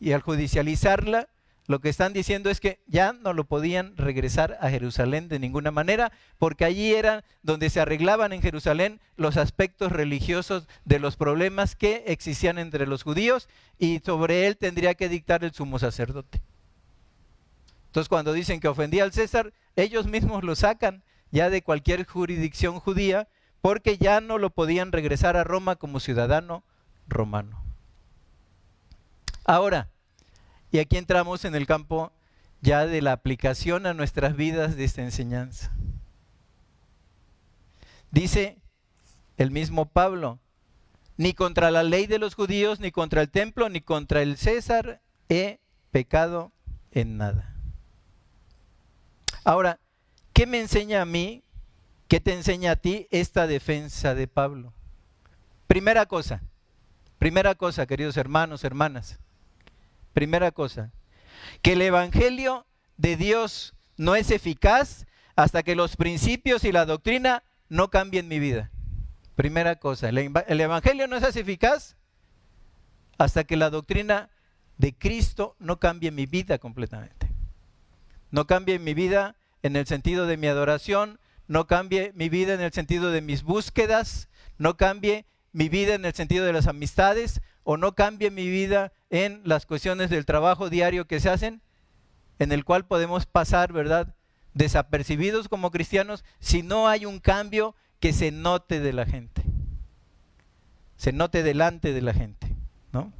y 0.00 0.12
al 0.12 0.22
judicializarla, 0.22 1.28
lo 1.66 1.80
que 1.80 1.88
están 1.88 2.12
diciendo 2.12 2.50
es 2.50 2.60
que 2.60 2.80
ya 2.86 3.14
no 3.14 3.32
lo 3.32 3.44
podían 3.44 3.96
regresar 3.96 4.58
a 4.60 4.68
Jerusalén 4.68 5.28
de 5.28 5.38
ninguna 5.38 5.70
manera, 5.70 6.12
porque 6.38 6.66
allí 6.66 6.92
era 6.92 7.24
donde 7.42 7.70
se 7.70 7.80
arreglaban 7.80 8.34
en 8.34 8.42
Jerusalén 8.42 9.00
los 9.16 9.38
aspectos 9.38 9.90
religiosos 9.90 10.68
de 10.84 10.98
los 10.98 11.16
problemas 11.16 11.74
que 11.74 12.04
existían 12.06 12.58
entre 12.58 12.86
los 12.86 13.02
judíos 13.02 13.48
y 13.78 14.00
sobre 14.04 14.46
él 14.46 14.58
tendría 14.58 14.94
que 14.94 15.08
dictar 15.08 15.42
el 15.42 15.54
sumo 15.54 15.78
sacerdote. 15.78 16.42
Entonces 17.86 18.10
cuando 18.10 18.34
dicen 18.34 18.60
que 18.60 18.68
ofendía 18.68 19.04
al 19.04 19.12
César, 19.12 19.54
ellos 19.76 20.06
mismos 20.06 20.44
lo 20.44 20.56
sacan 20.56 21.02
ya 21.30 21.48
de 21.48 21.62
cualquier 21.62 22.06
jurisdicción 22.06 22.78
judía, 22.78 23.26
porque 23.64 23.96
ya 23.96 24.20
no 24.20 24.36
lo 24.36 24.50
podían 24.50 24.92
regresar 24.92 25.38
a 25.38 25.42
Roma 25.42 25.76
como 25.76 25.98
ciudadano 25.98 26.62
romano. 27.08 27.64
Ahora, 29.46 29.88
y 30.70 30.80
aquí 30.80 30.98
entramos 30.98 31.46
en 31.46 31.54
el 31.54 31.66
campo 31.66 32.12
ya 32.60 32.84
de 32.84 33.00
la 33.00 33.12
aplicación 33.12 33.86
a 33.86 33.94
nuestras 33.94 34.36
vidas 34.36 34.76
de 34.76 34.84
esta 34.84 35.00
enseñanza. 35.00 35.74
Dice 38.10 38.58
el 39.38 39.50
mismo 39.50 39.86
Pablo, 39.86 40.40
ni 41.16 41.32
contra 41.32 41.70
la 41.70 41.84
ley 41.84 42.06
de 42.06 42.18
los 42.18 42.34
judíos, 42.34 42.80
ni 42.80 42.92
contra 42.92 43.22
el 43.22 43.30
templo, 43.30 43.70
ni 43.70 43.80
contra 43.80 44.20
el 44.20 44.36
César 44.36 45.00
he 45.30 45.58
pecado 45.90 46.52
en 46.90 47.16
nada. 47.16 47.54
Ahora, 49.42 49.80
¿qué 50.34 50.44
me 50.44 50.60
enseña 50.60 51.00
a 51.00 51.06
mí? 51.06 51.43
¿Qué 52.14 52.20
te 52.20 52.32
enseña 52.32 52.70
a 52.70 52.76
ti 52.76 53.08
esta 53.10 53.48
defensa 53.48 54.14
de 54.14 54.28
Pablo? 54.28 54.72
Primera 55.66 56.06
cosa, 56.06 56.42
primera 57.18 57.56
cosa, 57.56 57.86
queridos 57.86 58.16
hermanos, 58.16 58.62
hermanas. 58.62 59.18
Primera 60.12 60.52
cosa, 60.52 60.92
que 61.60 61.72
el 61.72 61.82
Evangelio 61.82 62.66
de 62.98 63.16
Dios 63.16 63.74
no 63.96 64.14
es 64.14 64.30
eficaz 64.30 65.06
hasta 65.34 65.64
que 65.64 65.74
los 65.74 65.96
principios 65.96 66.62
y 66.62 66.70
la 66.70 66.86
doctrina 66.86 67.42
no 67.68 67.90
cambien 67.90 68.28
mi 68.28 68.38
vida. 68.38 68.70
Primera 69.34 69.80
cosa, 69.80 70.08
el, 70.08 70.60
Evangelio 70.60 71.08
no 71.08 71.16
es 71.16 71.34
eficaz 71.34 71.96
hasta 73.18 73.42
que 73.42 73.56
la 73.56 73.70
doctrina 73.70 74.30
de 74.78 74.94
Cristo 74.94 75.56
no 75.58 75.80
cambie 75.80 76.12
mi 76.12 76.26
vida 76.26 76.58
completamente. 76.58 77.28
No 78.30 78.46
cambie 78.46 78.78
mi 78.78 78.94
vida 78.94 79.34
en 79.64 79.74
el 79.74 79.88
sentido 79.88 80.28
de 80.28 80.36
mi 80.36 80.46
adoración, 80.46 81.18
no 81.46 81.66
cambie 81.66 82.12
mi 82.14 82.28
vida 82.28 82.54
en 82.54 82.60
el 82.60 82.72
sentido 82.72 83.10
de 83.10 83.20
mis 83.20 83.42
búsquedas, 83.42 84.28
no 84.58 84.76
cambie 84.76 85.26
mi 85.52 85.68
vida 85.68 85.94
en 85.94 86.04
el 86.04 86.14
sentido 86.14 86.44
de 86.44 86.52
las 86.52 86.66
amistades, 86.66 87.40
o 87.62 87.76
no 87.76 87.94
cambie 87.94 88.30
mi 88.30 88.48
vida 88.48 88.92
en 89.10 89.40
las 89.44 89.66
cuestiones 89.66 90.10
del 90.10 90.26
trabajo 90.26 90.68
diario 90.70 91.06
que 91.06 91.20
se 91.20 91.30
hacen, 91.30 91.62
en 92.38 92.52
el 92.52 92.64
cual 92.64 92.86
podemos 92.86 93.26
pasar, 93.26 93.72
¿verdad?, 93.72 94.14
desapercibidos 94.52 95.48
como 95.48 95.70
cristianos 95.70 96.24
si 96.38 96.62
no 96.62 96.88
hay 96.88 97.06
un 97.06 97.18
cambio 97.18 97.74
que 98.00 98.12
se 98.12 98.30
note 98.30 98.80
de 98.80 98.92
la 98.92 99.06
gente. 99.06 99.42
Se 100.96 101.12
note 101.12 101.42
delante 101.42 101.92
de 101.92 102.02
la 102.02 102.14
gente, 102.14 102.54
¿no? 102.92 103.12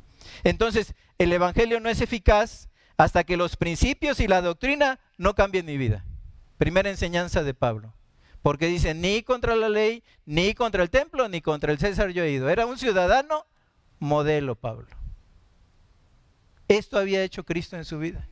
Entonces, 0.45 0.95
el 1.19 1.33
evangelio 1.33 1.81
no 1.81 1.89
es 1.89 2.01
eficaz 2.01 2.69
hasta 2.97 3.25
que 3.25 3.37
los 3.37 3.57
principios 3.57 4.21
y 4.21 4.29
la 4.29 4.43
doctrina 4.43 5.01
no 5.19 5.35
cambien 5.35 5.67
mi 5.67 5.77
vida. 5.77 6.05
Primera 6.59 6.91
enseñanza 6.91 7.43
de 7.43 7.55
Pablo. 7.55 7.95
Porque 8.45 8.67
dice, 8.67 8.93
ni 8.93 9.23
contra 9.23 9.57
la 9.57 9.71
ley, 9.71 10.03
ni 10.27 10.53
contra 10.53 10.83
el 10.83 10.91
templo, 10.91 11.31
ni 11.31 11.41
contra 11.41 11.73
el 11.73 11.79
César 11.79 12.11
yo 12.11 12.25
he 12.25 12.31
ido. 12.31 12.51
Era 12.51 12.67
un 12.67 12.77
ciudadano 12.77 13.47
modelo, 13.99 14.55
Pablo. 14.55 14.87
Esto 16.69 16.99
había 16.99 17.23
hecho 17.23 17.47
Cristo 17.47 17.79
en 17.79 17.87
su 17.87 17.99
vida. 17.99 18.29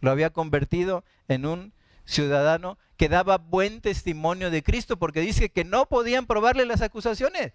Lo 0.00 0.10
había 0.10 0.30
convertido 0.30 1.04
en 1.28 1.46
un 1.46 1.72
ciudadano 2.06 2.76
que 2.96 3.08
daba 3.08 3.38
buen 3.38 3.80
testimonio 3.82 4.50
de 4.50 4.64
Cristo 4.64 4.96
porque 4.96 5.20
dice 5.20 5.48
que 5.48 5.62
no 5.62 5.86
podían 5.86 6.26
probarle 6.26 6.66
las 6.66 6.82
acusaciones. 6.82 7.52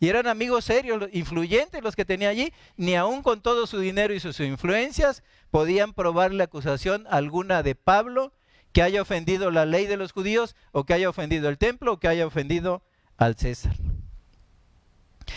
Y 0.00 0.08
eran 0.08 0.26
amigos 0.26 0.64
serios, 0.64 1.08
influyentes 1.12 1.84
los 1.84 1.94
que 1.94 2.04
tenía 2.04 2.30
allí, 2.30 2.52
ni 2.76 2.96
aun 2.96 3.22
con 3.22 3.42
todo 3.42 3.68
su 3.68 3.78
dinero 3.78 4.12
y 4.12 4.18
sus 4.18 4.40
influencias 4.40 5.22
podían 5.52 5.92
probarle 5.92 6.42
acusación 6.42 7.06
alguna 7.08 7.62
de 7.62 7.76
Pablo 7.76 8.32
que 8.72 8.82
haya 8.82 9.02
ofendido 9.02 9.50
la 9.50 9.66
ley 9.66 9.86
de 9.86 9.96
los 9.96 10.12
judíos 10.12 10.56
o 10.72 10.84
que 10.84 10.94
haya 10.94 11.08
ofendido 11.08 11.48
el 11.48 11.58
templo 11.58 11.92
o 11.92 12.00
que 12.00 12.08
haya 12.08 12.26
ofendido 12.26 12.82
al 13.16 13.36
César. 13.36 13.76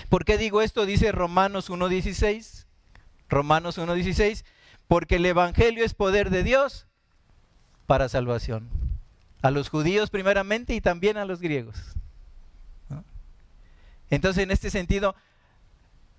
¿Por 0.10 0.26
qué 0.26 0.38
digo 0.38 0.62
esto? 0.62 0.86
Dice 0.86 1.12
Romanos 1.12 1.70
1.16. 1.70 2.66
Romanos 3.30 3.78
1.16. 3.78 4.44
Porque 4.88 5.18
el 5.18 5.26
Evangelio 5.26 5.84
es 5.84 5.94
poder 5.94 6.30
de 6.30 6.44
Dios 6.44 6.88
para 7.88 8.10
salvación. 8.10 8.70
A 9.42 9.52
los 9.52 9.70
judíos 9.70 10.10
primeramente 10.10 10.74
y 10.74 10.82
también 10.82 11.18
a 11.18 11.26
los 11.26 11.40
griegos. 11.40 11.96
Entonces, 14.10 14.44
en 14.44 14.52
este 14.52 14.70
sentido, 14.70 15.16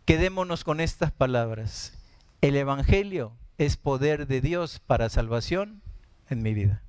quedémonos 0.04 0.64
con 0.64 0.80
estas 0.80 1.12
palabras. 1.12 1.92
El 2.40 2.56
Evangelio 2.56 3.32
es 3.58 3.76
poder 3.76 4.26
de 4.26 4.40
Dios 4.40 4.80
para 4.80 5.08
salvación 5.08 5.82
en 6.28 6.42
mi 6.42 6.52
vida. 6.52 6.82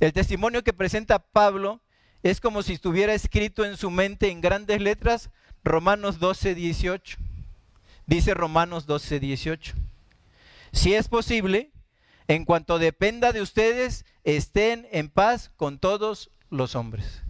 El 0.00 0.14
testimonio 0.14 0.64
que 0.64 0.72
presenta 0.72 1.18
Pablo 1.18 1.82
es 2.22 2.40
como 2.40 2.62
si 2.62 2.72
estuviera 2.72 3.12
escrito 3.12 3.64
en 3.66 3.76
su 3.76 3.90
mente 3.90 4.30
en 4.30 4.40
grandes 4.40 4.80
letras 4.80 5.30
Romanos 5.62 6.18
12, 6.18 6.54
18. 6.54 7.18
Dice 8.06 8.32
Romanos 8.32 8.86
12, 8.86 9.20
18. 9.20 9.74
Si 10.72 10.94
es 10.94 11.08
posible, 11.08 11.70
en 12.28 12.46
cuanto 12.46 12.78
dependa 12.78 13.32
de 13.32 13.42
ustedes, 13.42 14.06
estén 14.24 14.88
en 14.90 15.10
paz 15.10 15.50
con 15.56 15.78
todos 15.78 16.30
los 16.48 16.74
hombres. 16.74 17.22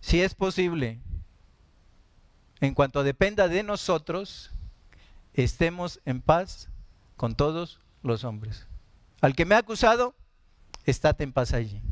Si 0.00 0.20
es 0.20 0.34
posible, 0.34 0.98
en 2.60 2.74
cuanto 2.74 3.04
dependa 3.04 3.46
de 3.46 3.62
nosotros, 3.62 4.50
estemos 5.34 6.00
en 6.04 6.20
paz 6.20 6.68
con 7.16 7.36
todos 7.36 7.80
los 8.02 8.24
hombres. 8.24 8.66
Al 9.20 9.36
que 9.36 9.44
me 9.44 9.54
ha 9.54 9.58
acusado, 9.58 10.14
estate 10.90 11.24
en 11.24 11.32
paz 11.32 11.52
allí 11.52 11.82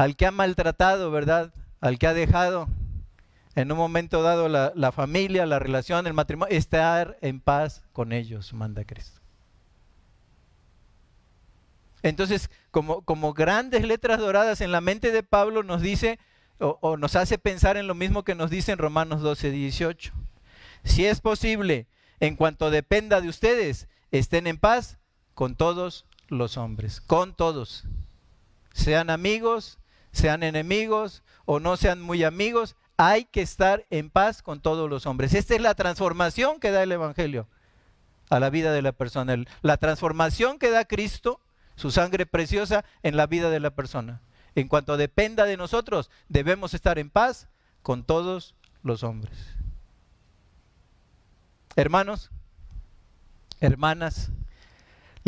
al 0.00 0.16
que 0.16 0.24
ha 0.24 0.30
maltratado, 0.30 1.10
¿verdad? 1.10 1.52
Al 1.82 1.98
que 1.98 2.06
ha 2.06 2.14
dejado 2.14 2.68
en 3.54 3.70
un 3.70 3.76
momento 3.76 4.22
dado 4.22 4.48
la, 4.48 4.92
familia, 4.92 5.44
la 5.44 5.58
relación, 5.58 6.06
el 6.06 6.14
matrimonio, 6.14 6.56
estar 6.56 7.18
en 7.20 7.38
paz 7.38 7.84
con 7.92 8.12
ellos, 8.12 8.54
manda 8.54 8.82
Cristo. 8.84 9.20
Entonces, 12.02 12.48
como, 12.70 13.34
grandes 13.34 13.84
letras 13.84 14.20
doradas 14.20 14.62
en 14.62 14.72
la 14.72 14.80
mente 14.80 15.12
de 15.12 15.22
Pablo 15.22 15.62
nos 15.62 15.82
dice 15.82 16.18
o, 16.58 16.78
o 16.80 16.96
nos 16.96 17.14
hace 17.14 17.36
pensar 17.36 17.76
en 17.76 17.86
lo 17.86 17.94
mismo 17.94 18.22
que 18.22 18.34
nos 18.34 18.48
dice 18.48 18.72
en 18.72 18.78
Romanos 18.78 19.20
12, 19.20 19.50
18. 19.50 20.14
Si 20.82 21.04
es 21.04 21.20
posible, 21.20 21.88
en 22.20 22.36
cuanto 22.36 22.70
dependa 22.70 23.20
de 23.20 23.28
ustedes, 23.28 23.86
estén 24.12 24.46
en 24.46 24.56
paz 24.56 24.96
con 25.34 25.56
todos 25.56 26.06
los 26.30 26.56
hombres, 26.56 27.00
con 27.00 27.34
todos. 27.34 27.84
Sean 28.72 29.10
amigos, 29.10 29.78
sean 30.12 30.42
enemigos 30.42 31.22
o 31.44 31.60
no 31.60 31.76
sean 31.76 32.00
muy 32.00 32.24
amigos, 32.24 32.76
hay 32.96 33.24
que 33.24 33.42
estar 33.42 33.86
en 33.90 34.10
paz 34.10 34.42
con 34.42 34.60
todos 34.60 34.88
los 34.88 35.06
hombres. 35.06 35.34
Esta 35.34 35.54
es 35.54 35.60
la 35.60 35.74
transformación 35.74 36.60
que 36.60 36.70
da 36.70 36.82
el 36.82 36.92
Evangelio 36.92 37.48
a 38.28 38.38
la 38.40 38.50
vida 38.50 38.72
de 38.72 38.82
la 38.82 38.92
persona. 38.92 39.36
La 39.62 39.76
transformación 39.76 40.58
que 40.58 40.70
da 40.70 40.84
Cristo, 40.84 41.40
su 41.76 41.90
sangre 41.90 42.26
preciosa, 42.26 42.84
en 43.02 43.16
la 43.16 43.26
vida 43.26 43.50
de 43.50 43.60
la 43.60 43.70
persona. 43.70 44.20
En 44.54 44.68
cuanto 44.68 44.96
dependa 44.96 45.44
de 45.44 45.56
nosotros, 45.56 46.10
debemos 46.28 46.74
estar 46.74 46.98
en 46.98 47.10
paz 47.10 47.48
con 47.82 48.04
todos 48.04 48.54
los 48.82 49.02
hombres. 49.02 49.38
Hermanos, 51.76 52.30
hermanas, 53.60 54.30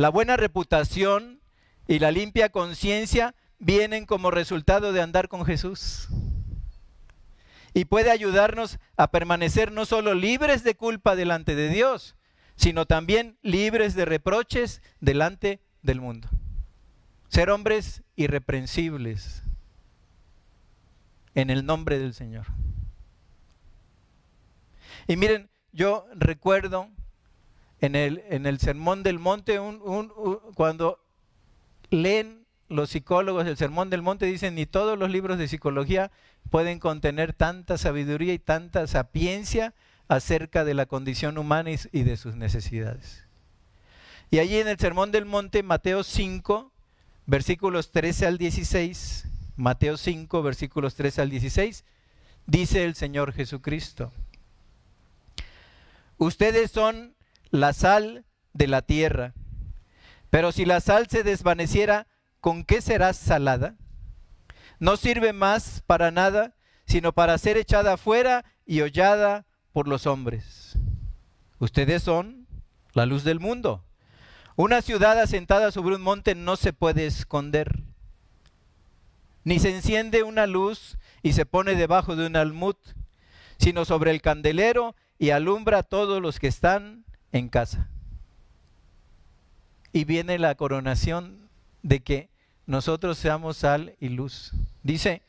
la 0.02 0.08
buena 0.08 0.36
reputación 0.36 1.40
y 1.86 2.00
la 2.00 2.10
limpia 2.10 2.48
conciencia 2.48 3.36
vienen 3.60 4.04
como 4.04 4.32
resultado 4.32 4.92
de 4.92 5.00
andar 5.00 5.28
con 5.28 5.44
Jesús. 5.44 6.08
Y 7.72 7.84
puede 7.84 8.10
ayudarnos 8.10 8.80
a 8.96 9.12
permanecer 9.12 9.70
no 9.70 9.86
solo 9.86 10.14
libres 10.14 10.64
de 10.64 10.74
culpa 10.74 11.14
delante 11.14 11.54
de 11.54 11.68
Dios, 11.68 12.16
sino 12.56 12.84
también 12.84 13.38
libres 13.42 13.94
de 13.94 14.04
reproches 14.04 14.82
delante 14.98 15.60
del 15.82 16.00
mundo. 16.00 16.28
Ser 17.28 17.48
hombres 17.50 18.02
irreprensibles 18.16 19.44
en 21.36 21.48
el 21.48 21.64
nombre 21.64 22.00
del 22.00 22.12
Señor. 22.12 22.46
Y 25.06 25.16
miren, 25.16 25.48
yo 25.70 26.08
recuerdo 26.16 26.90
en 27.82 27.96
el, 27.96 28.22
en 28.30 28.46
el 28.46 28.60
Sermón 28.60 29.02
del 29.02 29.18
Monte, 29.18 29.58
cuando 30.54 31.00
leen 31.90 32.46
los 32.68 32.90
psicólogos 32.90 33.44
del 33.44 33.56
Sermón 33.56 33.90
del 33.90 34.02
Monte 34.02 34.24
dicen, 34.24 34.54
ni 34.54 34.66
todos 34.66 34.96
los 34.96 35.10
libros 35.10 35.36
de 35.36 35.48
psicología 35.48 36.12
pueden 36.48 36.78
contener 36.78 37.32
tanta 37.32 37.76
sabiduría 37.76 38.32
y 38.32 38.38
tanta 38.38 38.86
sapiencia 38.86 39.74
acerca 40.06 40.64
de 40.64 40.74
la 40.74 40.86
condición 40.86 41.36
humana 41.38 41.70
y 41.70 42.02
de 42.04 42.16
sus 42.16 42.36
necesidades. 42.36 43.24
Y 44.30 44.38
allí 44.38 44.58
en 44.58 44.68
el 44.68 44.78
Sermón 44.78 45.10
del 45.10 45.24
Monte, 45.24 45.64
Mateo 45.64 46.04
5, 46.04 46.70
versículos 47.26 47.90
13 47.90 48.26
al 48.26 48.38
16, 48.38 49.26
Mateo 49.56 49.96
5, 49.96 50.42
versículos 50.42 50.94
13 50.94 51.22
al 51.22 51.30
16, 51.30 51.84
dice 52.46 52.84
el 52.84 52.94
Señor 52.94 53.32
Jesucristo, 53.32 54.12
ustedes 56.16 56.70
son 56.70 57.14
la 57.52 57.74
sal 57.74 58.24
de 58.54 58.66
la 58.66 58.82
tierra, 58.82 59.34
pero 60.30 60.50
si 60.52 60.64
la 60.64 60.80
sal 60.80 61.06
se 61.08 61.22
desvaneciera, 61.22 62.06
¿con 62.40 62.64
qué 62.64 62.80
serás 62.80 63.18
salada? 63.18 63.76
No 64.80 64.96
sirve 64.96 65.34
más 65.34 65.82
para 65.86 66.10
nada, 66.10 66.54
sino 66.86 67.12
para 67.12 67.36
ser 67.36 67.58
echada 67.58 67.92
afuera 67.92 68.44
y 68.64 68.80
hollada 68.80 69.44
por 69.72 69.86
los 69.86 70.06
hombres. 70.06 70.78
Ustedes 71.58 72.02
son 72.02 72.46
la 72.94 73.04
luz 73.04 73.22
del 73.22 73.38
mundo. 73.38 73.84
Una 74.56 74.80
ciudad 74.80 75.20
asentada 75.20 75.70
sobre 75.70 75.94
un 75.94 76.02
monte 76.02 76.34
no 76.34 76.56
se 76.56 76.72
puede 76.72 77.06
esconder. 77.06 77.82
Ni 79.44 79.58
se 79.58 79.74
enciende 79.74 80.22
una 80.22 80.46
luz 80.46 80.96
y 81.22 81.34
se 81.34 81.44
pone 81.44 81.74
debajo 81.74 82.16
de 82.16 82.26
un 82.26 82.36
almud, 82.36 82.76
sino 83.58 83.84
sobre 83.84 84.10
el 84.10 84.22
candelero 84.22 84.96
y 85.18 85.30
alumbra 85.30 85.78
a 85.78 85.82
todos 85.82 86.22
los 86.22 86.40
que 86.40 86.48
están 86.48 87.04
en 87.32 87.48
casa. 87.48 87.88
Y 89.92 90.04
viene 90.04 90.38
la 90.38 90.54
coronación 90.54 91.48
de 91.82 92.00
que 92.00 92.30
nosotros 92.66 93.18
seamos 93.18 93.58
sal 93.58 93.96
y 94.00 94.08
luz. 94.08 94.52
Dice, 94.82 95.22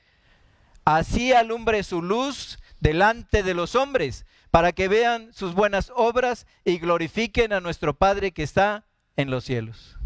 así 0.85 1.33
alumbre 1.33 1.83
su 1.83 2.01
luz 2.01 2.59
delante 2.79 3.43
de 3.43 3.53
los 3.53 3.75
hombres, 3.75 4.25
para 4.51 4.71
que 4.71 4.87
vean 4.87 5.33
sus 5.33 5.55
buenas 5.55 5.91
obras 5.95 6.45
y 6.63 6.77
glorifiquen 6.77 7.53
a 7.53 7.59
nuestro 7.59 7.95
Padre 7.95 8.31
que 8.31 8.43
está 8.43 8.85
en 9.15 9.31
los 9.31 9.45
cielos. 9.45 9.97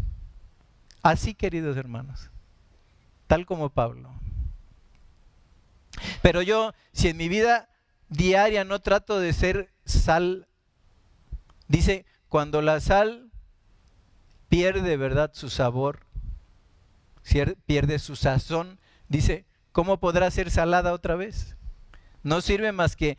Así, 1.02 1.34
queridos 1.34 1.76
hermanos, 1.76 2.30
tal 3.26 3.44
como 3.44 3.68
Pablo. 3.68 4.10
Pero 6.22 6.42
yo, 6.42 6.72
si 6.92 7.08
en 7.08 7.16
mi 7.16 7.28
vida 7.28 7.68
diaria 8.08 8.64
no 8.64 8.80
trato 8.80 9.20
de 9.20 9.32
ser 9.32 9.70
sal, 9.84 10.47
dice, 11.68 12.04
cuando 12.28 12.62
la 12.62 12.80
sal 12.80 13.30
pierde, 14.48 14.96
¿verdad?, 14.96 15.30
su 15.34 15.50
sabor, 15.50 16.00
pierde 17.66 17.98
su 17.98 18.16
sazón, 18.16 18.78
dice, 19.08 19.44
¿cómo 19.72 20.00
podrá 20.00 20.30
ser 20.30 20.50
salada 20.50 20.92
otra 20.92 21.14
vez? 21.14 21.56
No 22.22 22.40
sirve 22.40 22.72
más 22.72 22.96
que 22.96 23.18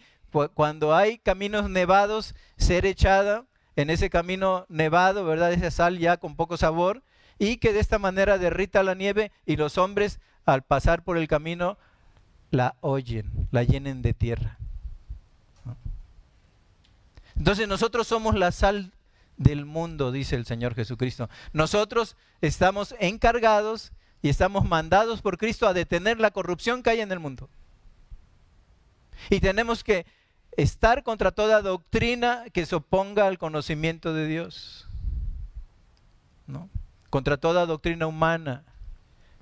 cuando 0.54 0.96
hay 0.96 1.18
caminos 1.18 1.70
nevados, 1.70 2.36
ser 2.58 2.86
echada 2.86 3.46
en 3.76 3.90
ese 3.90 4.10
camino 4.10 4.66
nevado, 4.70 5.26
¿verdad? 5.26 5.54
Esa 5.54 5.72
sal 5.72 5.98
ya 5.98 6.18
con 6.18 6.36
poco 6.36 6.58
sabor 6.58 7.04
y 7.38 7.58
que 7.58 7.74
de 7.74 7.80
esta 7.80 7.98
manera 7.98 8.38
derrita 8.38 8.84
la 8.84 8.94
nieve 8.94 9.32
y 9.46 9.56
los 9.56 9.78
hombres 9.78 10.20
al 10.46 10.64
pasar 10.64 11.04
por 11.04 11.18
el 11.18 11.28
camino 11.28 11.78
la 12.52 12.76
oyen, 12.82 13.48
la 13.52 13.64
llenen 13.64 14.02
de 14.02 14.14
tierra. 14.14 14.58
Entonces 17.40 17.68
nosotros 17.68 18.06
somos 18.06 18.36
la 18.36 18.52
sal 18.52 18.92
del 19.38 19.66
mundo, 19.66 20.12
dice 20.12 20.36
el 20.36 20.46
Señor 20.46 20.76
Jesucristo. 20.76 21.30
Nosotros 21.54 22.18
estamos 22.42 22.94
encargados 23.00 23.94
y 24.22 24.28
estamos 24.28 24.68
mandados 24.68 25.22
por 25.22 25.38
Cristo 25.38 25.66
a 25.66 25.74
detener 25.74 26.20
la 26.20 26.32
corrupción 26.32 26.84
que 26.84 26.90
hay 26.90 27.00
en 27.00 27.12
el 27.14 27.20
mundo. 27.20 27.50
Y 29.30 29.40
tenemos 29.40 29.86
que 29.86 30.06
estar 30.58 31.04
contra 31.04 31.32
toda 31.32 31.62
doctrina 31.62 32.44
que 32.54 32.66
se 32.66 32.76
oponga 32.76 33.26
al 33.26 33.38
conocimiento 33.38 34.14
de 34.14 34.28
Dios. 34.28 34.90
¿no? 36.46 36.70
Contra 37.10 37.38
toda 37.38 37.66
doctrina 37.66 38.06
humana. 38.06 38.66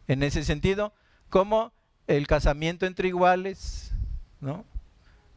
En 0.08 0.22
ese 0.22 0.44
sentido, 0.44 0.94
como 1.30 1.74
el 2.06 2.28
casamiento 2.28 2.86
entre 2.86 3.08
iguales, 3.08 3.92
¿no? 4.40 4.64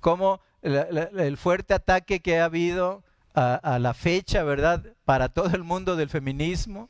como 0.01 0.41
el 0.63 1.37
fuerte 1.37 1.75
ataque 1.75 2.21
que 2.21 2.41
ha 2.41 2.45
habido 2.45 3.03
a, 3.35 3.55
a 3.55 3.79
la 3.79 3.95
fecha, 3.95 4.43
¿verdad?, 4.43 4.85
para 5.05 5.29
todo 5.29 5.55
el 5.55 5.65
mundo 5.65 5.97
del 5.97 6.09
feminismo. 6.09 6.89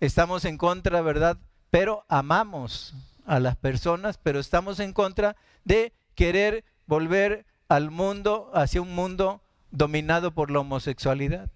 Estamos 0.00 0.44
en 0.44 0.56
contra, 0.58 1.00
¿verdad? 1.02 1.38
Pero 1.70 2.04
amamos 2.08 2.94
a 3.26 3.40
las 3.40 3.56
personas, 3.56 4.18
pero 4.22 4.40
estamos 4.40 4.80
en 4.80 4.92
contra 4.92 5.36
de 5.64 5.92
querer 6.14 6.64
volver 6.86 7.44
al 7.68 7.90
mundo, 7.90 8.50
hacia 8.54 8.80
un 8.80 8.94
mundo 8.94 9.42
dominado 9.70 10.30
por 10.32 10.50
la 10.50 10.60
homosexualidad. 10.60 11.50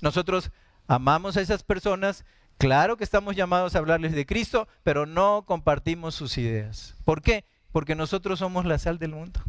Nosotros 0.00 0.50
amamos 0.88 1.36
a 1.36 1.40
esas 1.40 1.62
personas, 1.62 2.24
claro 2.62 2.96
que 2.96 3.02
estamos 3.02 3.34
llamados 3.34 3.74
a 3.74 3.80
hablarles 3.80 4.12
de 4.12 4.24
Cristo, 4.24 4.68
pero 4.84 5.04
no 5.04 5.42
compartimos 5.44 6.14
sus 6.14 6.38
ideas. 6.38 6.94
¿Por 7.04 7.20
qué? 7.20 7.44
Porque 7.72 7.96
nosotros 7.96 8.38
somos 8.38 8.64
la 8.64 8.78
sal 8.78 9.00
del 9.00 9.10
mundo. 9.10 9.40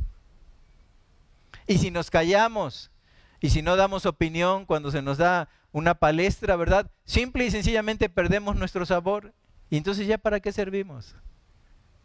Y 1.68 1.78
si 1.78 1.92
nos 1.92 2.10
callamos 2.10 2.90
y 3.40 3.52
si 3.52 3.62
no 3.62 3.76
damos 3.76 4.08
opinión 4.08 4.66
cuando 4.66 4.90
se 4.90 5.04
nos 5.04 5.20
da 5.20 5.48
una 5.72 5.94
palestra, 5.94 6.56
¿verdad? 6.56 6.90
Simple 7.06 7.46
y 7.46 7.52
sencillamente 7.52 8.10
perdemos 8.10 8.56
nuestro 8.56 8.84
sabor. 8.84 9.32
Y 9.70 9.78
entonces 9.78 10.08
ya 10.08 10.18
para 10.18 10.40
qué 10.40 10.52
servimos? 10.52 11.16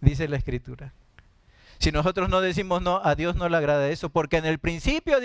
dice 0.02 0.28
la 0.28 0.36
escritura. 0.36 0.92
Si 1.78 1.90
nosotros 1.90 2.28
no 2.28 2.42
decimos 2.42 2.82
no, 2.82 3.00
a 3.02 3.14
Dios 3.14 3.34
no 3.34 3.48
le 3.48 3.56
agrada 3.56 3.88
eso, 3.88 4.10
porque 4.10 4.36
en 4.36 4.44
el 4.44 4.58
principio 4.58 5.16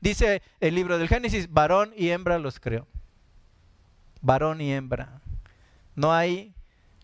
dice 0.00 0.40
el 0.60 0.74
libro 0.74 0.96
del 0.96 1.08
Génesis, 1.08 1.52
varón 1.52 1.92
y 1.94 2.08
hembra 2.08 2.38
los 2.38 2.58
creó. 2.58 2.86
Varón 4.22 4.62
y 4.62 4.72
hembra. 4.72 5.20
No 5.96 6.12
hay 6.12 6.54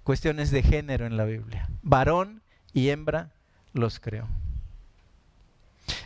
cuestiones 0.05 0.51
de 0.51 0.63
género 0.63 1.07
en 1.07 1.17
la 1.17 1.25
Biblia. 1.25 1.69
Varón 1.83 2.43
y 2.73 2.91
hembra 2.91 3.33
los 3.73 3.99
creó. 3.99 4.29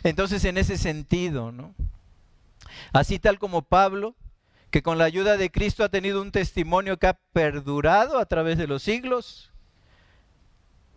Entonces, 0.03 0.43
en 0.45 0.57
ese 0.57 0.77
sentido, 0.77 1.51
¿no? 1.51 1.75
Así 2.93 3.19
tal 3.19 3.39
como 3.39 3.61
Pablo, 3.61 4.15
que 4.71 4.81
con 4.81 4.97
la 4.97 5.05
ayuda 5.05 5.37
de 5.37 5.51
Cristo 5.51 5.83
ha 5.83 5.89
tenido 5.89 6.21
un 6.21 6.31
testimonio 6.31 6.97
que 6.97 7.07
ha 7.07 7.19
perdurado 7.33 8.19
a 8.19 8.25
través 8.25 8.57
de 8.57 8.67
los 8.67 8.83
siglos, 8.83 9.51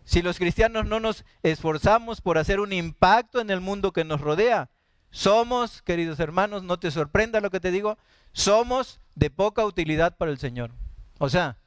si 0.03 0.21
los 0.21 0.37
cristianos 0.37 0.85
no 0.85 0.99
nos 0.99 1.23
esforzamos 1.43 2.21
por 2.21 2.37
hacer 2.37 2.59
un 2.59 2.73
impacto 2.73 3.39
en 3.39 3.49
el 3.49 3.61
mundo 3.61 3.93
que 3.93 4.03
nos 4.03 4.21
rodea, 4.21 4.69
somos, 5.09 5.81
queridos 5.81 6.19
hermanos, 6.19 6.63
no 6.63 6.79
te 6.79 6.91
sorprenda 6.91 7.41
lo 7.41 7.49
que 7.49 7.59
te 7.59 7.71
digo, 7.71 7.97
somos 8.33 8.99
de 9.15 9.29
poca 9.29 9.65
utilidad 9.65 10.17
para 10.17 10.31
el 10.31 10.37
Señor. 10.37 10.71
O 11.17 11.29
sea, 11.29 11.57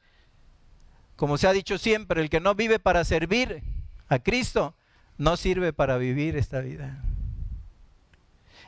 como 1.15 1.37
se 1.37 1.47
ha 1.47 1.53
dicho 1.53 1.77
siempre, 1.77 2.21
el 2.21 2.29
que 2.29 2.39
no 2.39 2.55
vive 2.55 2.79
para 2.79 3.03
servir 3.03 3.63
a 4.07 4.19
Cristo, 4.19 4.75
no 5.17 5.37
sirve 5.37 5.73
para 5.73 5.97
vivir 5.97 6.35
esta 6.35 6.59
vida. 6.59 7.01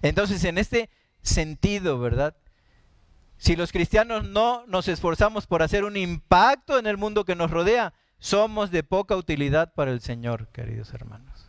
Entonces, 0.01 0.43
en 0.43 0.57
este 0.57 0.89
sentido, 1.21 1.99
¿verdad? 1.99 2.35
Si 3.37 3.55
los 3.55 3.71
cristianos 3.71 4.23
no 4.23 4.65
nos 4.67 4.87
esforzamos 4.87 5.45
por 5.45 5.61
hacer 5.61 5.83
un 5.83 5.97
impacto 5.97 6.79
en 6.79 6.87
el 6.87 6.97
mundo 6.97 7.25
que 7.25 7.35
nos 7.35 7.51
rodea, 7.51 7.93
somos 8.19 8.71
de 8.71 8.83
poca 8.83 9.15
utilidad 9.15 9.73
para 9.73 9.91
el 9.91 10.01
Señor, 10.01 10.47
queridos 10.47 10.93
hermanos. 10.93 11.47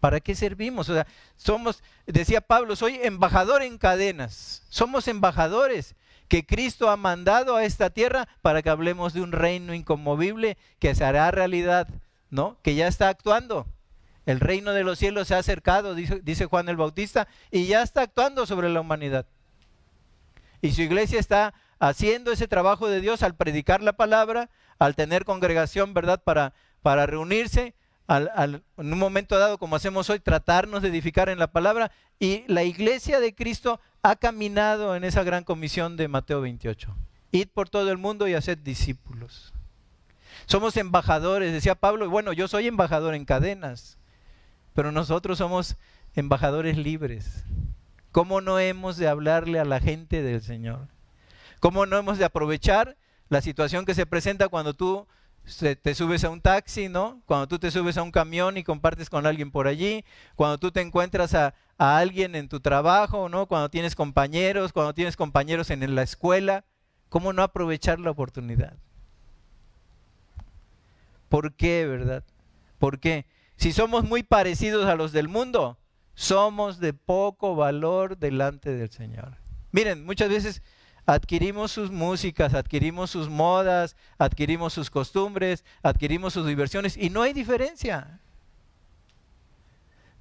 ¿Para 0.00 0.20
qué 0.20 0.34
servimos? 0.34 0.90
O 0.90 0.94
sea, 0.94 1.06
somos, 1.36 1.82
decía 2.06 2.42
Pablo, 2.42 2.76
soy 2.76 3.00
embajador 3.02 3.62
en 3.62 3.78
cadenas. 3.78 4.62
Somos 4.68 5.08
embajadores 5.08 5.94
que 6.28 6.46
Cristo 6.46 6.90
ha 6.90 6.96
mandado 6.96 7.56
a 7.56 7.64
esta 7.64 7.90
tierra 7.90 8.28
para 8.42 8.62
que 8.62 8.70
hablemos 8.70 9.12
de 9.12 9.20
un 9.20 9.32
reino 9.32 9.74
inconmovible 9.74 10.56
que 10.78 10.94
se 10.94 11.04
hará 11.04 11.30
realidad, 11.30 11.88
¿no? 12.30 12.58
Que 12.62 12.74
ya 12.74 12.88
está 12.88 13.08
actuando. 13.08 13.66
El 14.26 14.40
reino 14.40 14.72
de 14.72 14.84
los 14.84 14.98
cielos 14.98 15.28
se 15.28 15.34
ha 15.34 15.38
acercado, 15.38 15.94
dice, 15.94 16.20
dice 16.22 16.46
Juan 16.46 16.68
el 16.68 16.76
Bautista, 16.76 17.28
y 17.50 17.66
ya 17.66 17.82
está 17.82 18.02
actuando 18.02 18.46
sobre 18.46 18.70
la 18.70 18.80
humanidad. 18.80 19.26
Y 20.62 20.72
su 20.72 20.80
iglesia 20.80 21.20
está 21.20 21.52
haciendo 21.78 22.32
ese 22.32 22.48
trabajo 22.48 22.88
de 22.88 23.02
Dios 23.02 23.22
al 23.22 23.36
predicar 23.36 23.82
la 23.82 23.92
palabra, 23.92 24.48
al 24.78 24.96
tener 24.96 25.26
congregación, 25.26 25.92
¿verdad? 25.92 26.22
Para, 26.24 26.54
para 26.80 27.04
reunirse, 27.04 27.74
al, 28.06 28.62
en 28.76 28.92
un 28.92 28.98
momento 28.98 29.38
dado, 29.38 29.58
como 29.58 29.76
hacemos 29.76 30.10
hoy, 30.10 30.20
tratarnos 30.20 30.82
de 30.82 30.88
edificar 30.88 31.28
en 31.28 31.38
la 31.38 31.52
palabra. 31.52 31.90
Y 32.18 32.44
la 32.46 32.64
iglesia 32.64 33.20
de 33.20 33.34
Cristo 33.34 33.80
ha 34.02 34.16
caminado 34.16 34.96
en 34.96 35.04
esa 35.04 35.22
gran 35.22 35.44
comisión 35.44 35.96
de 35.96 36.08
Mateo 36.08 36.40
28. 36.40 36.94
Id 37.32 37.48
por 37.48 37.68
todo 37.68 37.90
el 37.90 37.98
mundo 37.98 38.28
y 38.28 38.34
haced 38.34 38.58
discípulos. 38.58 39.52
Somos 40.46 40.76
embajadores, 40.76 41.52
decía 41.52 41.74
Pablo, 41.74 42.08
bueno, 42.10 42.32
yo 42.32 42.48
soy 42.48 42.66
embajador 42.66 43.14
en 43.14 43.24
cadenas, 43.24 43.98
pero 44.74 44.92
nosotros 44.92 45.38
somos 45.38 45.76
embajadores 46.14 46.76
libres. 46.76 47.44
¿Cómo 48.12 48.40
no 48.40 48.58
hemos 48.58 48.96
de 48.96 49.08
hablarle 49.08 49.58
a 49.58 49.64
la 49.64 49.80
gente 49.80 50.22
del 50.22 50.42
Señor? 50.42 50.88
¿Cómo 51.60 51.86
no 51.86 51.96
hemos 51.96 52.18
de 52.18 52.24
aprovechar 52.24 52.96
la 53.28 53.40
situación 53.40 53.86
que 53.86 53.94
se 53.94 54.06
presenta 54.06 54.48
cuando 54.48 54.74
tú 54.74 55.06
te 55.82 55.94
subes 55.94 56.24
a 56.24 56.30
un 56.30 56.40
taxi, 56.40 56.88
¿no? 56.88 57.20
Cuando 57.26 57.46
tú 57.46 57.58
te 57.58 57.70
subes 57.70 57.98
a 57.98 58.02
un 58.02 58.10
camión 58.10 58.56
y 58.56 58.64
compartes 58.64 59.10
con 59.10 59.26
alguien 59.26 59.50
por 59.50 59.66
allí, 59.66 60.04
cuando 60.36 60.58
tú 60.58 60.70
te 60.70 60.80
encuentras 60.80 61.34
a, 61.34 61.54
alguien 61.76 62.34
en 62.36 62.48
tu 62.48 62.60
trabajo, 62.60 63.28
¿no? 63.28 63.46
Cuando 63.46 63.68
tienes 63.68 63.94
compañeros, 63.94 64.72
cuando 64.72 64.94
tienes 64.94 65.16
compañeros 65.16 65.70
en 65.70 65.94
la 65.94 66.02
escuela, 66.02 66.64
¿cómo 67.08 67.32
no 67.32 67.42
aprovechar 67.42 67.98
la 67.98 68.12
oportunidad? 68.12 68.74
¿Por 71.28 71.52
qué, 71.54 71.84
verdad? 71.84 72.22
¿Por 72.78 73.00
qué? 73.00 73.26
Si 73.56 73.72
somos 73.72 74.04
muy 74.04 74.22
parecidos 74.22 74.86
a 74.86 74.94
los 74.94 75.12
del 75.12 75.28
mundo, 75.28 75.78
somos 76.14 76.78
de 76.78 76.92
poco 76.92 77.56
valor 77.56 78.16
delante 78.18 78.70
del 78.70 78.90
Señor. 78.90 79.36
Miren, 79.72 80.04
muchas 80.04 80.28
veces 80.28 80.62
adquirimos 81.06 81.72
sus 81.72 81.90
músicas, 81.90 82.54
adquirimos 82.54 83.10
sus 83.10 83.28
modas, 83.28 83.96
adquirimos 84.18 84.72
sus 84.72 84.90
costumbres, 84.90 85.64
adquirimos 85.82 86.32
sus 86.32 86.46
diversiones 86.46 86.96
y 86.96 87.10
no 87.10 87.22
hay 87.22 87.32
diferencia. 87.32 88.20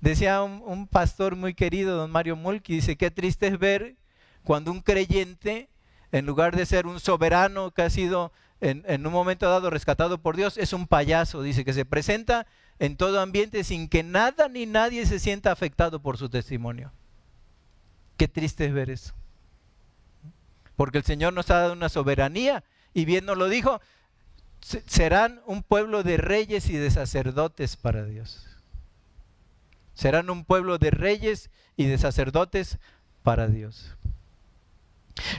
Decía 0.02 0.44
un, 0.44 0.88
pastor 0.88 1.38
muy 1.38 1.54
querido, 1.54 1.96
don 1.96 2.12
Mario 2.12 2.36
Mulki, 2.36 2.76
dice, 2.76 2.98
qué 2.98 3.10
triste 3.10 3.48
es 3.48 3.58
ver 3.58 3.96
cuando 4.44 4.72
un 4.72 4.82
creyente, 4.82 5.70
en 6.12 6.26
lugar 6.26 6.56
de 6.56 6.66
ser 6.66 6.86
un 6.86 7.00
soberano 7.00 7.72
que 7.72 7.84
ha 7.84 7.90
sido 7.90 8.34
en, 8.60 8.84
en 8.86 9.08
un 9.08 9.14
momento 9.14 9.50
dado 9.50 9.70
rescatado 9.70 10.18
por 10.18 10.36
Dios, 10.36 10.58
es 10.58 10.74
un 10.74 10.88
payaso, 10.88 11.42
dice, 11.42 11.64
que 11.64 11.72
se 11.72 11.86
presenta 11.86 12.46
en 12.80 12.98
todo 12.98 13.22
ambiente 13.22 13.64
sin 13.64 13.88
que 13.88 14.04
nada 14.04 14.50
ni 14.50 14.66
nadie 14.66 15.06
se 15.06 15.20
sienta 15.20 15.54
afectado 15.54 16.02
por 16.02 16.18
su 16.18 16.28
testimonio. 16.28 16.92
Qué 18.18 18.28
triste 18.28 18.66
es 18.66 18.74
ver 18.74 18.90
eso 18.90 19.14
porque 20.76 20.98
el 20.98 21.04
Señor 21.04 21.34
nos 21.34 21.50
ha 21.50 21.60
dado 21.60 21.74
una 21.74 21.90
soberanía 21.90 22.64
y 22.94 23.06
bien 23.06 23.26
nos 23.26 23.38
lo 23.38 23.50
dijo, 23.50 23.82
serán 24.62 25.42
un 25.46 25.64
pueblo 25.64 26.04
de 26.04 26.18
reyes 26.18 26.70
y 26.70 26.78
de 26.78 26.92
sacerdotes 26.92 27.76
para 27.76 28.06
Dios. 28.06 28.48
Serán 29.94 30.30
un 30.30 30.46
pueblo 30.46 30.78
de 30.78 30.92
reyes 30.92 31.50
y 31.76 31.86
de 31.86 31.98
sacerdotes 31.98 32.80
para 33.24 33.48
Dios. 33.48 33.96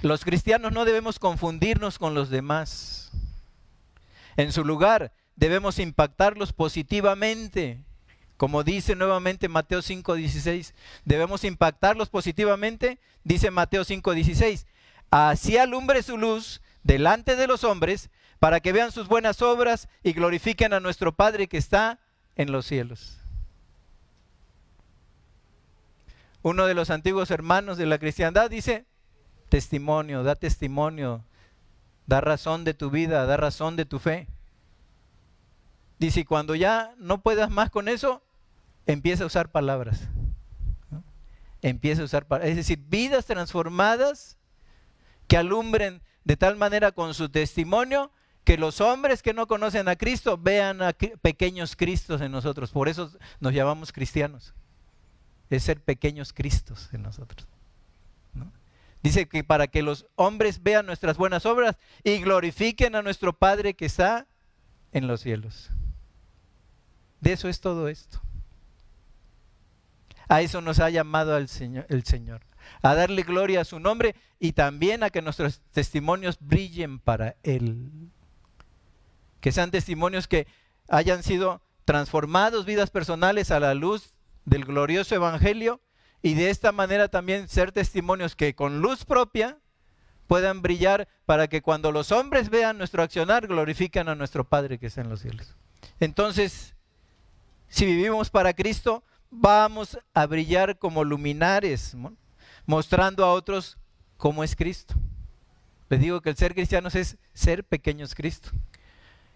Los 0.03 0.25
cristianos 0.25 0.73
no 0.73 0.85
debemos 0.85 1.19
confundirnos 1.19 1.99
con 1.99 2.15
los 2.15 2.31
demás. 2.31 3.11
En 4.37 4.53
su 4.53 4.65
lugar, 4.65 5.13
debemos 5.37 5.79
impactarlos 5.79 6.53
positivamente. 6.53 7.81
Como 8.37 8.63
dice 8.65 8.97
nuevamente 8.97 9.49
Mateo 9.49 9.81
5:16, 9.81 10.75
debemos 11.05 11.45
impactarlos 11.45 12.09
positivamente, 12.09 12.99
dice 13.23 13.51
Mateo 13.51 13.85
5:16 13.85 14.67
así 15.15 15.57
alumbre 15.57 16.03
su 16.03 16.19
luz 16.19 16.61
delante 16.83 17.37
de 17.37 17.47
los 17.47 17.65
hombres, 17.65 18.11
para 18.39 18.61
que 18.61 18.73
vean 18.73 18.93
sus 18.93 19.09
buenas 19.09 19.41
obras 19.43 19.89
y 20.03 20.13
glorifiquen 20.13 20.73
a 20.73 20.81
nuestro 20.81 21.13
Padre 21.13 21.49
que 21.49 21.57
está 21.57 21.99
en 22.37 22.53
los 22.53 22.67
cielos. 22.67 23.25
uno 26.45 26.67
de 26.67 26.75
los 26.75 26.91
antiguos 26.91 27.31
hermanos 27.31 27.79
de 27.79 27.87
la 27.87 27.99
cristiandad, 27.99 28.51
dice, 28.51 28.85
testimonio, 29.49 30.23
da 30.23 30.35
testimonio, 30.35 31.25
da 32.07 32.21
razón 32.21 32.65
de 32.65 32.75
tu 32.75 32.91
vida, 32.91 33.25
da 33.25 33.39
razón 33.39 33.77
de 33.77 33.87
tu 33.87 33.99
fe. 33.99 34.29
Dice, 35.99 36.27
cuando 36.27 36.55
ya 36.55 36.95
no 36.99 37.23
puedas 37.23 37.51
más 37.51 37.71
con 37.71 37.89
eso, 37.89 38.23
empieza 38.85 39.25
a 39.25 39.29
usar 39.29 39.53
palabras. 39.53 40.07
Empieza 41.63 42.03
a 42.03 42.05
usar 42.05 42.27
palabras. 42.27 42.51
Es 42.51 42.57
decir, 42.57 42.79
vidas 42.79 43.25
transformadas 43.25 44.37
que 45.27 45.37
alumbren 45.37 46.03
de 46.25 46.37
tal 46.37 46.57
manera 46.57 46.93
con 46.93 47.15
su 47.15 47.29
testimonio 47.29 48.11
que 48.45 48.59
los 48.59 48.81
hombres 48.81 49.23
que 49.23 49.33
no 49.33 49.47
conocen 49.47 49.89
a 49.89 49.97
Cristo 49.97 50.37
vean 50.39 50.83
a 50.83 50.93
pequeños 50.93 51.77
Cristos 51.77 52.21
en 52.21 52.31
nosotros. 52.31 52.71
Por 52.71 52.89
eso 52.89 53.11
nos 53.41 53.55
llamamos 53.55 53.93
cristianos. 53.93 54.55
Es 55.49 55.63
ser 55.63 55.81
pequeños 55.81 56.33
Cristos 56.33 56.91
en 56.93 57.03
nosotros. 57.03 57.49
Dice 59.03 59.29
que 59.29 59.45
para 59.45 59.67
que 59.67 59.83
los 59.83 60.07
hombres 60.17 60.63
vean 60.63 60.87
nuestras 60.87 61.19
buenas 61.19 61.45
obras 61.45 61.77
y 62.03 62.19
glorifiquen 62.21 62.95
a 62.95 63.03
nuestro 63.03 63.35
Padre 63.35 63.75
que 63.75 63.85
está 63.85 64.27
en 64.93 65.07
los 65.07 65.21
cielos. 65.21 65.71
De 67.21 67.33
eso 67.33 67.49
es 67.49 67.61
todo 67.61 67.89
esto. 67.89 68.23
A 70.27 70.41
eso 70.41 70.63
nos 70.63 70.81
ha 70.81 70.89
llamado 70.89 71.37
el 71.37 71.49
Señor, 71.49 71.85
el 71.91 72.05
Señor, 72.05 72.41
a 72.83 72.95
darle 72.95 73.23
gloria 73.23 73.61
a 73.61 73.65
su 73.65 73.81
nombre 73.81 74.15
y 74.39 74.53
también 74.53 75.03
a 75.03 75.11
que 75.11 75.23
nuestros 75.23 75.61
testimonios 75.73 76.39
brillen 76.41 76.99
para 76.99 77.37
Él. 77.43 77.91
Que 79.41 79.53
sean 79.53 79.71
testimonios 79.71 80.29
que 80.29 80.47
hayan 80.89 81.23
sido 81.23 81.63
transformados, 81.85 82.65
vidas 82.65 82.91
personales 82.91 83.51
a 83.51 83.61
la 83.61 83.75
luz 83.75 84.15
del 84.45 84.65
glorioso 84.65 85.15
Evangelio 85.15 85.81
y 86.23 86.35
de 86.35 86.51
esta 86.51 86.73
manera 86.73 87.09
también 87.09 87.49
ser 87.49 87.73
testimonios 87.73 88.37
que 88.37 88.55
con 88.55 88.81
luz 88.81 89.05
propia 89.05 89.59
puedan 90.27 90.63
brillar 90.63 91.09
para 91.27 91.49
que 91.49 91.63
cuando 91.63 91.93
los 91.93 92.13
hombres 92.13 92.49
vean 92.49 92.79
nuestro 92.79 93.03
accionar 93.03 93.47
glorifiquen 93.47 94.09
a 94.09 94.15
nuestro 94.15 94.45
Padre 94.45 94.79
que 94.79 94.87
está 94.87 95.03
en 95.03 95.11
los 95.11 95.21
cielos. 95.21 95.55
Entonces, 96.01 96.75
si 97.69 97.85
vivimos 97.85 98.31
para 98.31 98.55
Cristo, 98.55 99.05
vamos 99.31 99.99
a 100.15 100.27
brillar 100.27 100.79
como 100.79 101.05
luminares, 101.05 101.95
mostrando 102.67 103.25
a 103.25 103.33
otros 103.33 103.79
cómo 104.17 104.45
es 104.45 104.57
Cristo. 104.57 104.95
Les 105.89 106.01
digo 106.01 106.21
que 106.21 106.31
el 106.31 106.37
ser 106.37 106.55
cristianos 106.55 106.95
es 106.95 107.17
ser 107.35 107.65
pequeños 107.65 108.15
Cristo. 108.15 108.51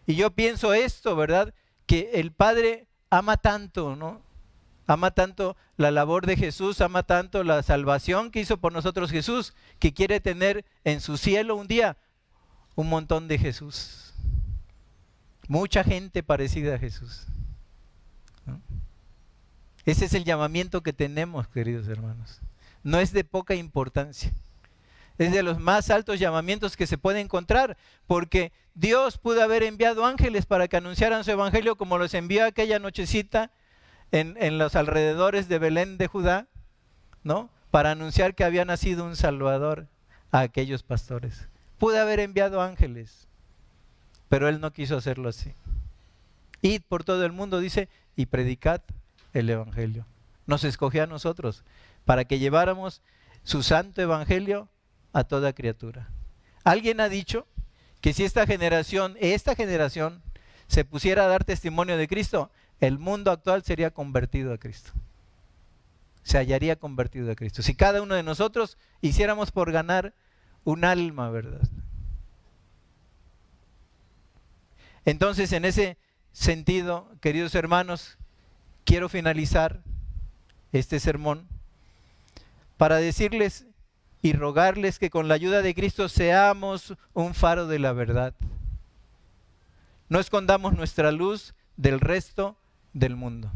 Y 0.06 0.14
yo 0.14 0.30
pienso 0.30 0.72
esto, 0.72 1.14
¿verdad? 1.16 1.52
Que 1.86 2.12
el 2.14 2.32
Padre 2.32 2.86
ama 3.10 3.36
tanto, 3.36 3.96
¿no? 3.96 4.22
Ama 4.86 5.10
tanto 5.10 5.56
la 5.76 5.90
labor 5.90 6.24
de 6.24 6.36
Jesús, 6.36 6.80
ama 6.80 7.02
tanto 7.02 7.44
la 7.44 7.62
salvación 7.62 8.30
que 8.30 8.40
hizo 8.40 8.56
por 8.56 8.72
nosotros 8.72 9.10
Jesús, 9.10 9.52
que 9.78 9.92
quiere 9.92 10.18
tener 10.20 10.64
en 10.84 11.02
su 11.02 11.18
cielo 11.18 11.56
un 11.56 11.66
día 11.66 11.98
un 12.74 12.88
montón 12.88 13.28
de 13.28 13.36
Jesús. 13.36 14.14
Mucha 15.46 15.84
gente 15.84 16.22
parecida 16.22 16.76
a 16.76 16.78
Jesús. 16.78 17.26
Ese 19.84 20.06
es 20.06 20.14
el 20.14 20.24
llamamiento 20.24 20.82
que 20.82 20.92
tenemos, 20.92 21.48
queridos 21.48 21.86
hermanos. 21.88 22.40
No 22.82 22.98
es 22.98 23.12
de 23.12 23.24
poca 23.24 23.54
importancia. 23.54 24.32
Es 25.18 25.32
de 25.32 25.42
los 25.42 25.58
más 25.58 25.90
altos 25.90 26.20
llamamientos 26.20 26.76
que 26.76 26.86
se 26.86 26.96
puede 26.96 27.20
encontrar, 27.20 27.76
porque 28.06 28.52
Dios 28.74 29.18
pudo 29.18 29.42
haber 29.42 29.64
enviado 29.64 30.06
ángeles 30.06 30.46
para 30.46 30.68
que 30.68 30.76
anunciaran 30.76 31.24
su 31.24 31.32
evangelio 31.32 31.76
como 31.76 31.98
los 31.98 32.14
envió 32.14 32.44
aquella 32.44 32.78
nochecita 32.78 33.50
en, 34.12 34.36
en 34.38 34.58
los 34.58 34.76
alrededores 34.76 35.48
de 35.48 35.58
Belén 35.58 35.98
de 35.98 36.06
Judá, 36.06 36.46
¿no? 37.24 37.50
Para 37.72 37.90
anunciar 37.90 38.36
que 38.36 38.44
había 38.44 38.64
nacido 38.64 39.04
un 39.04 39.16
Salvador 39.16 39.88
a 40.30 40.40
aquellos 40.40 40.84
pastores. 40.84 41.48
Pudo 41.78 42.00
haber 42.00 42.20
enviado 42.20 42.62
ángeles, 42.62 43.26
pero 44.28 44.48
él 44.48 44.60
no 44.60 44.72
quiso 44.72 44.96
hacerlo 44.96 45.28
así. 45.28 45.52
Id 46.62 46.82
por 46.88 47.04
todo 47.04 47.24
el 47.24 47.32
mundo, 47.32 47.58
dice, 47.58 47.88
y 48.16 48.26
predicad 48.26 48.80
el 49.32 49.50
Evangelio. 49.50 50.06
Nos 50.46 50.64
escogió 50.64 51.02
a 51.02 51.06
nosotros 51.06 51.64
para 52.08 52.24
que 52.24 52.38
lleváramos 52.38 53.02
su 53.42 53.62
santo 53.62 54.00
Evangelio 54.00 54.70
a 55.12 55.24
toda 55.24 55.52
criatura. 55.52 56.08
Alguien 56.64 57.02
ha 57.02 57.10
dicho 57.10 57.46
que 58.00 58.14
si 58.14 58.24
esta 58.24 58.46
generación, 58.46 59.14
esta 59.20 59.54
generación, 59.54 60.22
se 60.68 60.86
pusiera 60.86 61.24
a 61.24 61.28
dar 61.28 61.44
testimonio 61.44 61.98
de 61.98 62.08
Cristo, 62.08 62.50
el 62.80 62.98
mundo 62.98 63.30
actual 63.30 63.62
sería 63.62 63.90
convertido 63.90 64.54
a 64.54 64.56
Cristo. 64.56 64.92
Se 66.22 66.38
hallaría 66.38 66.76
convertido 66.76 67.30
a 67.30 67.34
Cristo. 67.34 67.60
Si 67.60 67.74
cada 67.74 68.00
uno 68.00 68.14
de 68.14 68.22
nosotros 68.22 68.78
hiciéramos 69.02 69.50
por 69.50 69.70
ganar 69.70 70.14
un 70.64 70.86
alma, 70.86 71.28
¿verdad? 71.28 71.60
Entonces, 75.04 75.52
en 75.52 75.66
ese 75.66 75.98
sentido, 76.32 77.12
queridos 77.20 77.54
hermanos, 77.54 78.16
quiero 78.86 79.10
finalizar 79.10 79.82
este 80.72 81.00
sermón 81.00 81.46
para 82.78 82.96
decirles 82.96 83.66
y 84.22 84.32
rogarles 84.32 84.98
que 84.98 85.10
con 85.10 85.28
la 85.28 85.34
ayuda 85.34 85.60
de 85.60 85.74
Cristo 85.74 86.08
seamos 86.08 86.94
un 87.12 87.34
faro 87.34 87.66
de 87.66 87.78
la 87.78 87.92
verdad. 87.92 88.34
No 90.08 90.18
escondamos 90.18 90.72
nuestra 90.74 91.12
luz 91.12 91.54
del 91.76 92.00
resto 92.00 92.56
del 92.94 93.14
mundo. 93.14 93.52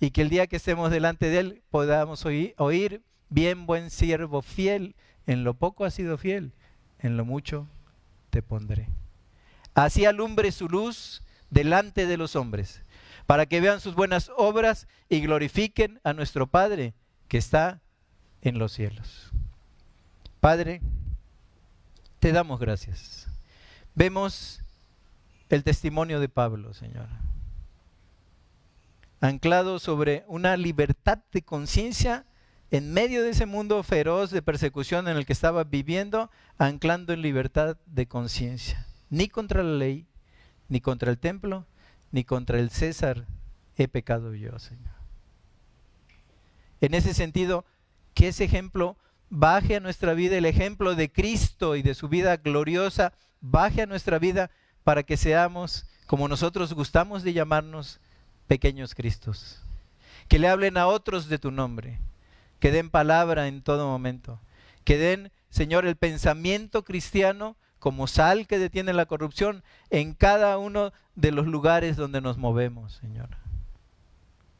Y 0.00 0.10
que 0.10 0.22
el 0.22 0.30
día 0.30 0.46
que 0.46 0.56
estemos 0.56 0.90
delante 0.90 1.28
de 1.28 1.38
Él 1.38 1.62
podamos 1.70 2.24
oír, 2.24 2.54
oír 2.56 3.02
bien 3.28 3.66
buen 3.66 3.90
siervo 3.90 4.40
fiel, 4.40 4.96
en 5.26 5.44
lo 5.44 5.54
poco 5.54 5.84
has 5.84 5.94
sido 5.94 6.16
fiel, 6.16 6.52
en 6.98 7.16
lo 7.16 7.24
mucho 7.26 7.68
te 8.30 8.42
pondré. 8.42 8.88
Así 9.74 10.06
alumbre 10.06 10.50
su 10.52 10.68
luz 10.68 11.22
delante 11.50 12.06
de 12.06 12.16
los 12.16 12.36
hombres 12.36 12.82
para 13.26 13.46
que 13.46 13.60
vean 13.60 13.80
sus 13.80 13.94
buenas 13.94 14.30
obras 14.36 14.86
y 15.08 15.20
glorifiquen 15.20 16.00
a 16.04 16.12
nuestro 16.12 16.46
Padre 16.46 16.94
que 17.28 17.38
está 17.38 17.80
en 18.44 18.58
los 18.58 18.72
cielos. 18.72 19.30
Padre, 20.38 20.80
te 22.20 22.30
damos 22.30 22.60
gracias. 22.60 23.26
Vemos 23.94 24.60
el 25.48 25.64
testimonio 25.64 26.20
de 26.20 26.28
Pablo, 26.28 26.74
Señor, 26.74 27.08
anclado 29.20 29.78
sobre 29.78 30.24
una 30.28 30.56
libertad 30.56 31.18
de 31.32 31.42
conciencia 31.42 32.26
en 32.70 32.92
medio 32.92 33.22
de 33.22 33.30
ese 33.30 33.46
mundo 33.46 33.82
feroz 33.82 34.30
de 34.30 34.42
persecución 34.42 35.08
en 35.08 35.16
el 35.16 35.26
que 35.26 35.32
estaba 35.32 35.64
viviendo, 35.64 36.30
anclando 36.58 37.12
en 37.12 37.22
libertad 37.22 37.76
de 37.86 38.06
conciencia, 38.06 38.86
ni 39.10 39.28
contra 39.28 39.62
la 39.62 39.76
ley, 39.76 40.06
ni 40.68 40.80
contra 40.80 41.10
el 41.10 41.18
templo, 41.18 41.66
ni 42.10 42.24
contra 42.24 42.58
el 42.58 42.70
César 42.70 43.26
he 43.76 43.88
pecado 43.88 44.34
yo, 44.34 44.58
Señor. 44.58 44.94
En 46.80 46.94
ese 46.94 47.14
sentido, 47.14 47.64
que 48.14 48.28
ese 48.28 48.44
ejemplo 48.44 48.96
baje 49.30 49.76
a 49.76 49.80
nuestra 49.80 50.14
vida, 50.14 50.36
el 50.36 50.46
ejemplo 50.46 50.94
de 50.94 51.10
Cristo 51.10 51.76
y 51.76 51.82
de 51.82 51.94
su 51.94 52.08
vida 52.08 52.36
gloriosa, 52.36 53.12
baje 53.40 53.82
a 53.82 53.86
nuestra 53.86 54.18
vida 54.18 54.50
para 54.84 55.02
que 55.02 55.16
seamos, 55.16 55.86
como 56.06 56.28
nosotros 56.28 56.72
gustamos 56.72 57.22
de 57.22 57.32
llamarnos, 57.32 58.00
pequeños 58.46 58.94
Cristos. 58.94 59.60
Que 60.28 60.38
le 60.38 60.48
hablen 60.48 60.76
a 60.76 60.86
otros 60.86 61.28
de 61.28 61.38
tu 61.38 61.50
nombre, 61.50 61.98
que 62.60 62.70
den 62.70 62.90
palabra 62.90 63.48
en 63.48 63.62
todo 63.62 63.88
momento, 63.88 64.40
que 64.84 64.96
den, 64.96 65.32
Señor, 65.50 65.86
el 65.86 65.96
pensamiento 65.96 66.84
cristiano 66.84 67.56
como 67.78 68.06
sal 68.06 68.46
que 68.46 68.58
detiene 68.58 68.94
la 68.94 69.04
corrupción 69.04 69.62
en 69.90 70.14
cada 70.14 70.56
uno 70.56 70.92
de 71.14 71.32
los 71.32 71.46
lugares 71.46 71.96
donde 71.96 72.22
nos 72.22 72.38
movemos, 72.38 72.94
Señor. 72.94 73.28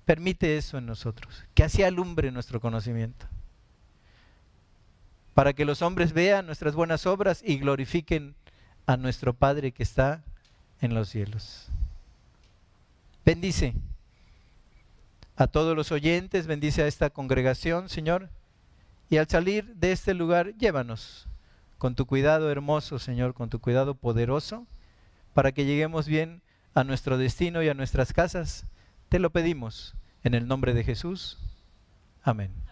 Permite 0.05 0.59
eso 0.59 0.77
en 0.77 0.85
nosotros, 0.85 1.45
que 1.55 1.65
así 1.65 1.83
alumbre 1.83 2.31
nuestro 2.31 2.61
conocimiento, 2.61 3.27
para 5.35 5.53
que 5.53 5.65
los 5.65 5.83
hombres 5.83 6.13
vean 6.13 6.47
nuestras 6.47 6.75
buenas 6.75 7.07
obras 7.07 7.43
y 7.45 7.59
glorifiquen 7.59 8.35
a 8.87 8.97
nuestro 8.97 9.35
Padre 9.35 9.73
que 9.73 9.83
está 9.83 10.23
en 10.81 10.95
los 10.95 11.09
cielos. 11.09 11.69
Bendice 13.25 13.75
a 15.37 15.47
todos 15.47 15.77
los 15.77 15.91
oyentes, 15.91 16.47
bendice 16.47 16.83
a 16.83 16.87
esta 16.87 17.11
congregación, 17.11 17.89
Señor, 17.89 18.29
y 19.11 19.17
al 19.17 19.29
salir 19.29 19.75
de 19.75 19.93
este 19.93 20.15
lugar, 20.15 20.55
llévanos 20.57 21.27
con 21.79 21.95
tu 21.95 22.07
cuidado 22.07 22.51
hermoso, 22.51 22.99
Señor, 22.99 23.35
con 23.35 23.51
tu 23.51 23.61
cuidado 23.61 23.95
poderoso, 23.95 24.67
para 25.35 25.53
que 25.53 25.65
lleguemos 25.65 26.07
bien 26.07 26.41
a 26.75 26.85
nuestro 26.85 27.19
destino 27.19 27.63
y 27.63 27.69
a 27.69 27.75
nuestras 27.75 28.13
casas. 28.13 28.67
Te 29.09 29.19
lo 29.19 29.31
pedimos 29.31 29.95
en 30.23 30.35
el 30.35 30.47
nombre 30.47 30.75
de 30.75 30.85
Jesús. 30.85 31.39
Amén. 32.23 32.64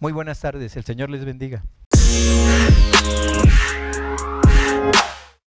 Muy 0.00 0.12
buenas 0.12 0.40
tardes, 0.40 0.76
el 0.76 0.84
Señor 0.84 1.10
les 1.10 1.24
bendiga. 1.24 1.64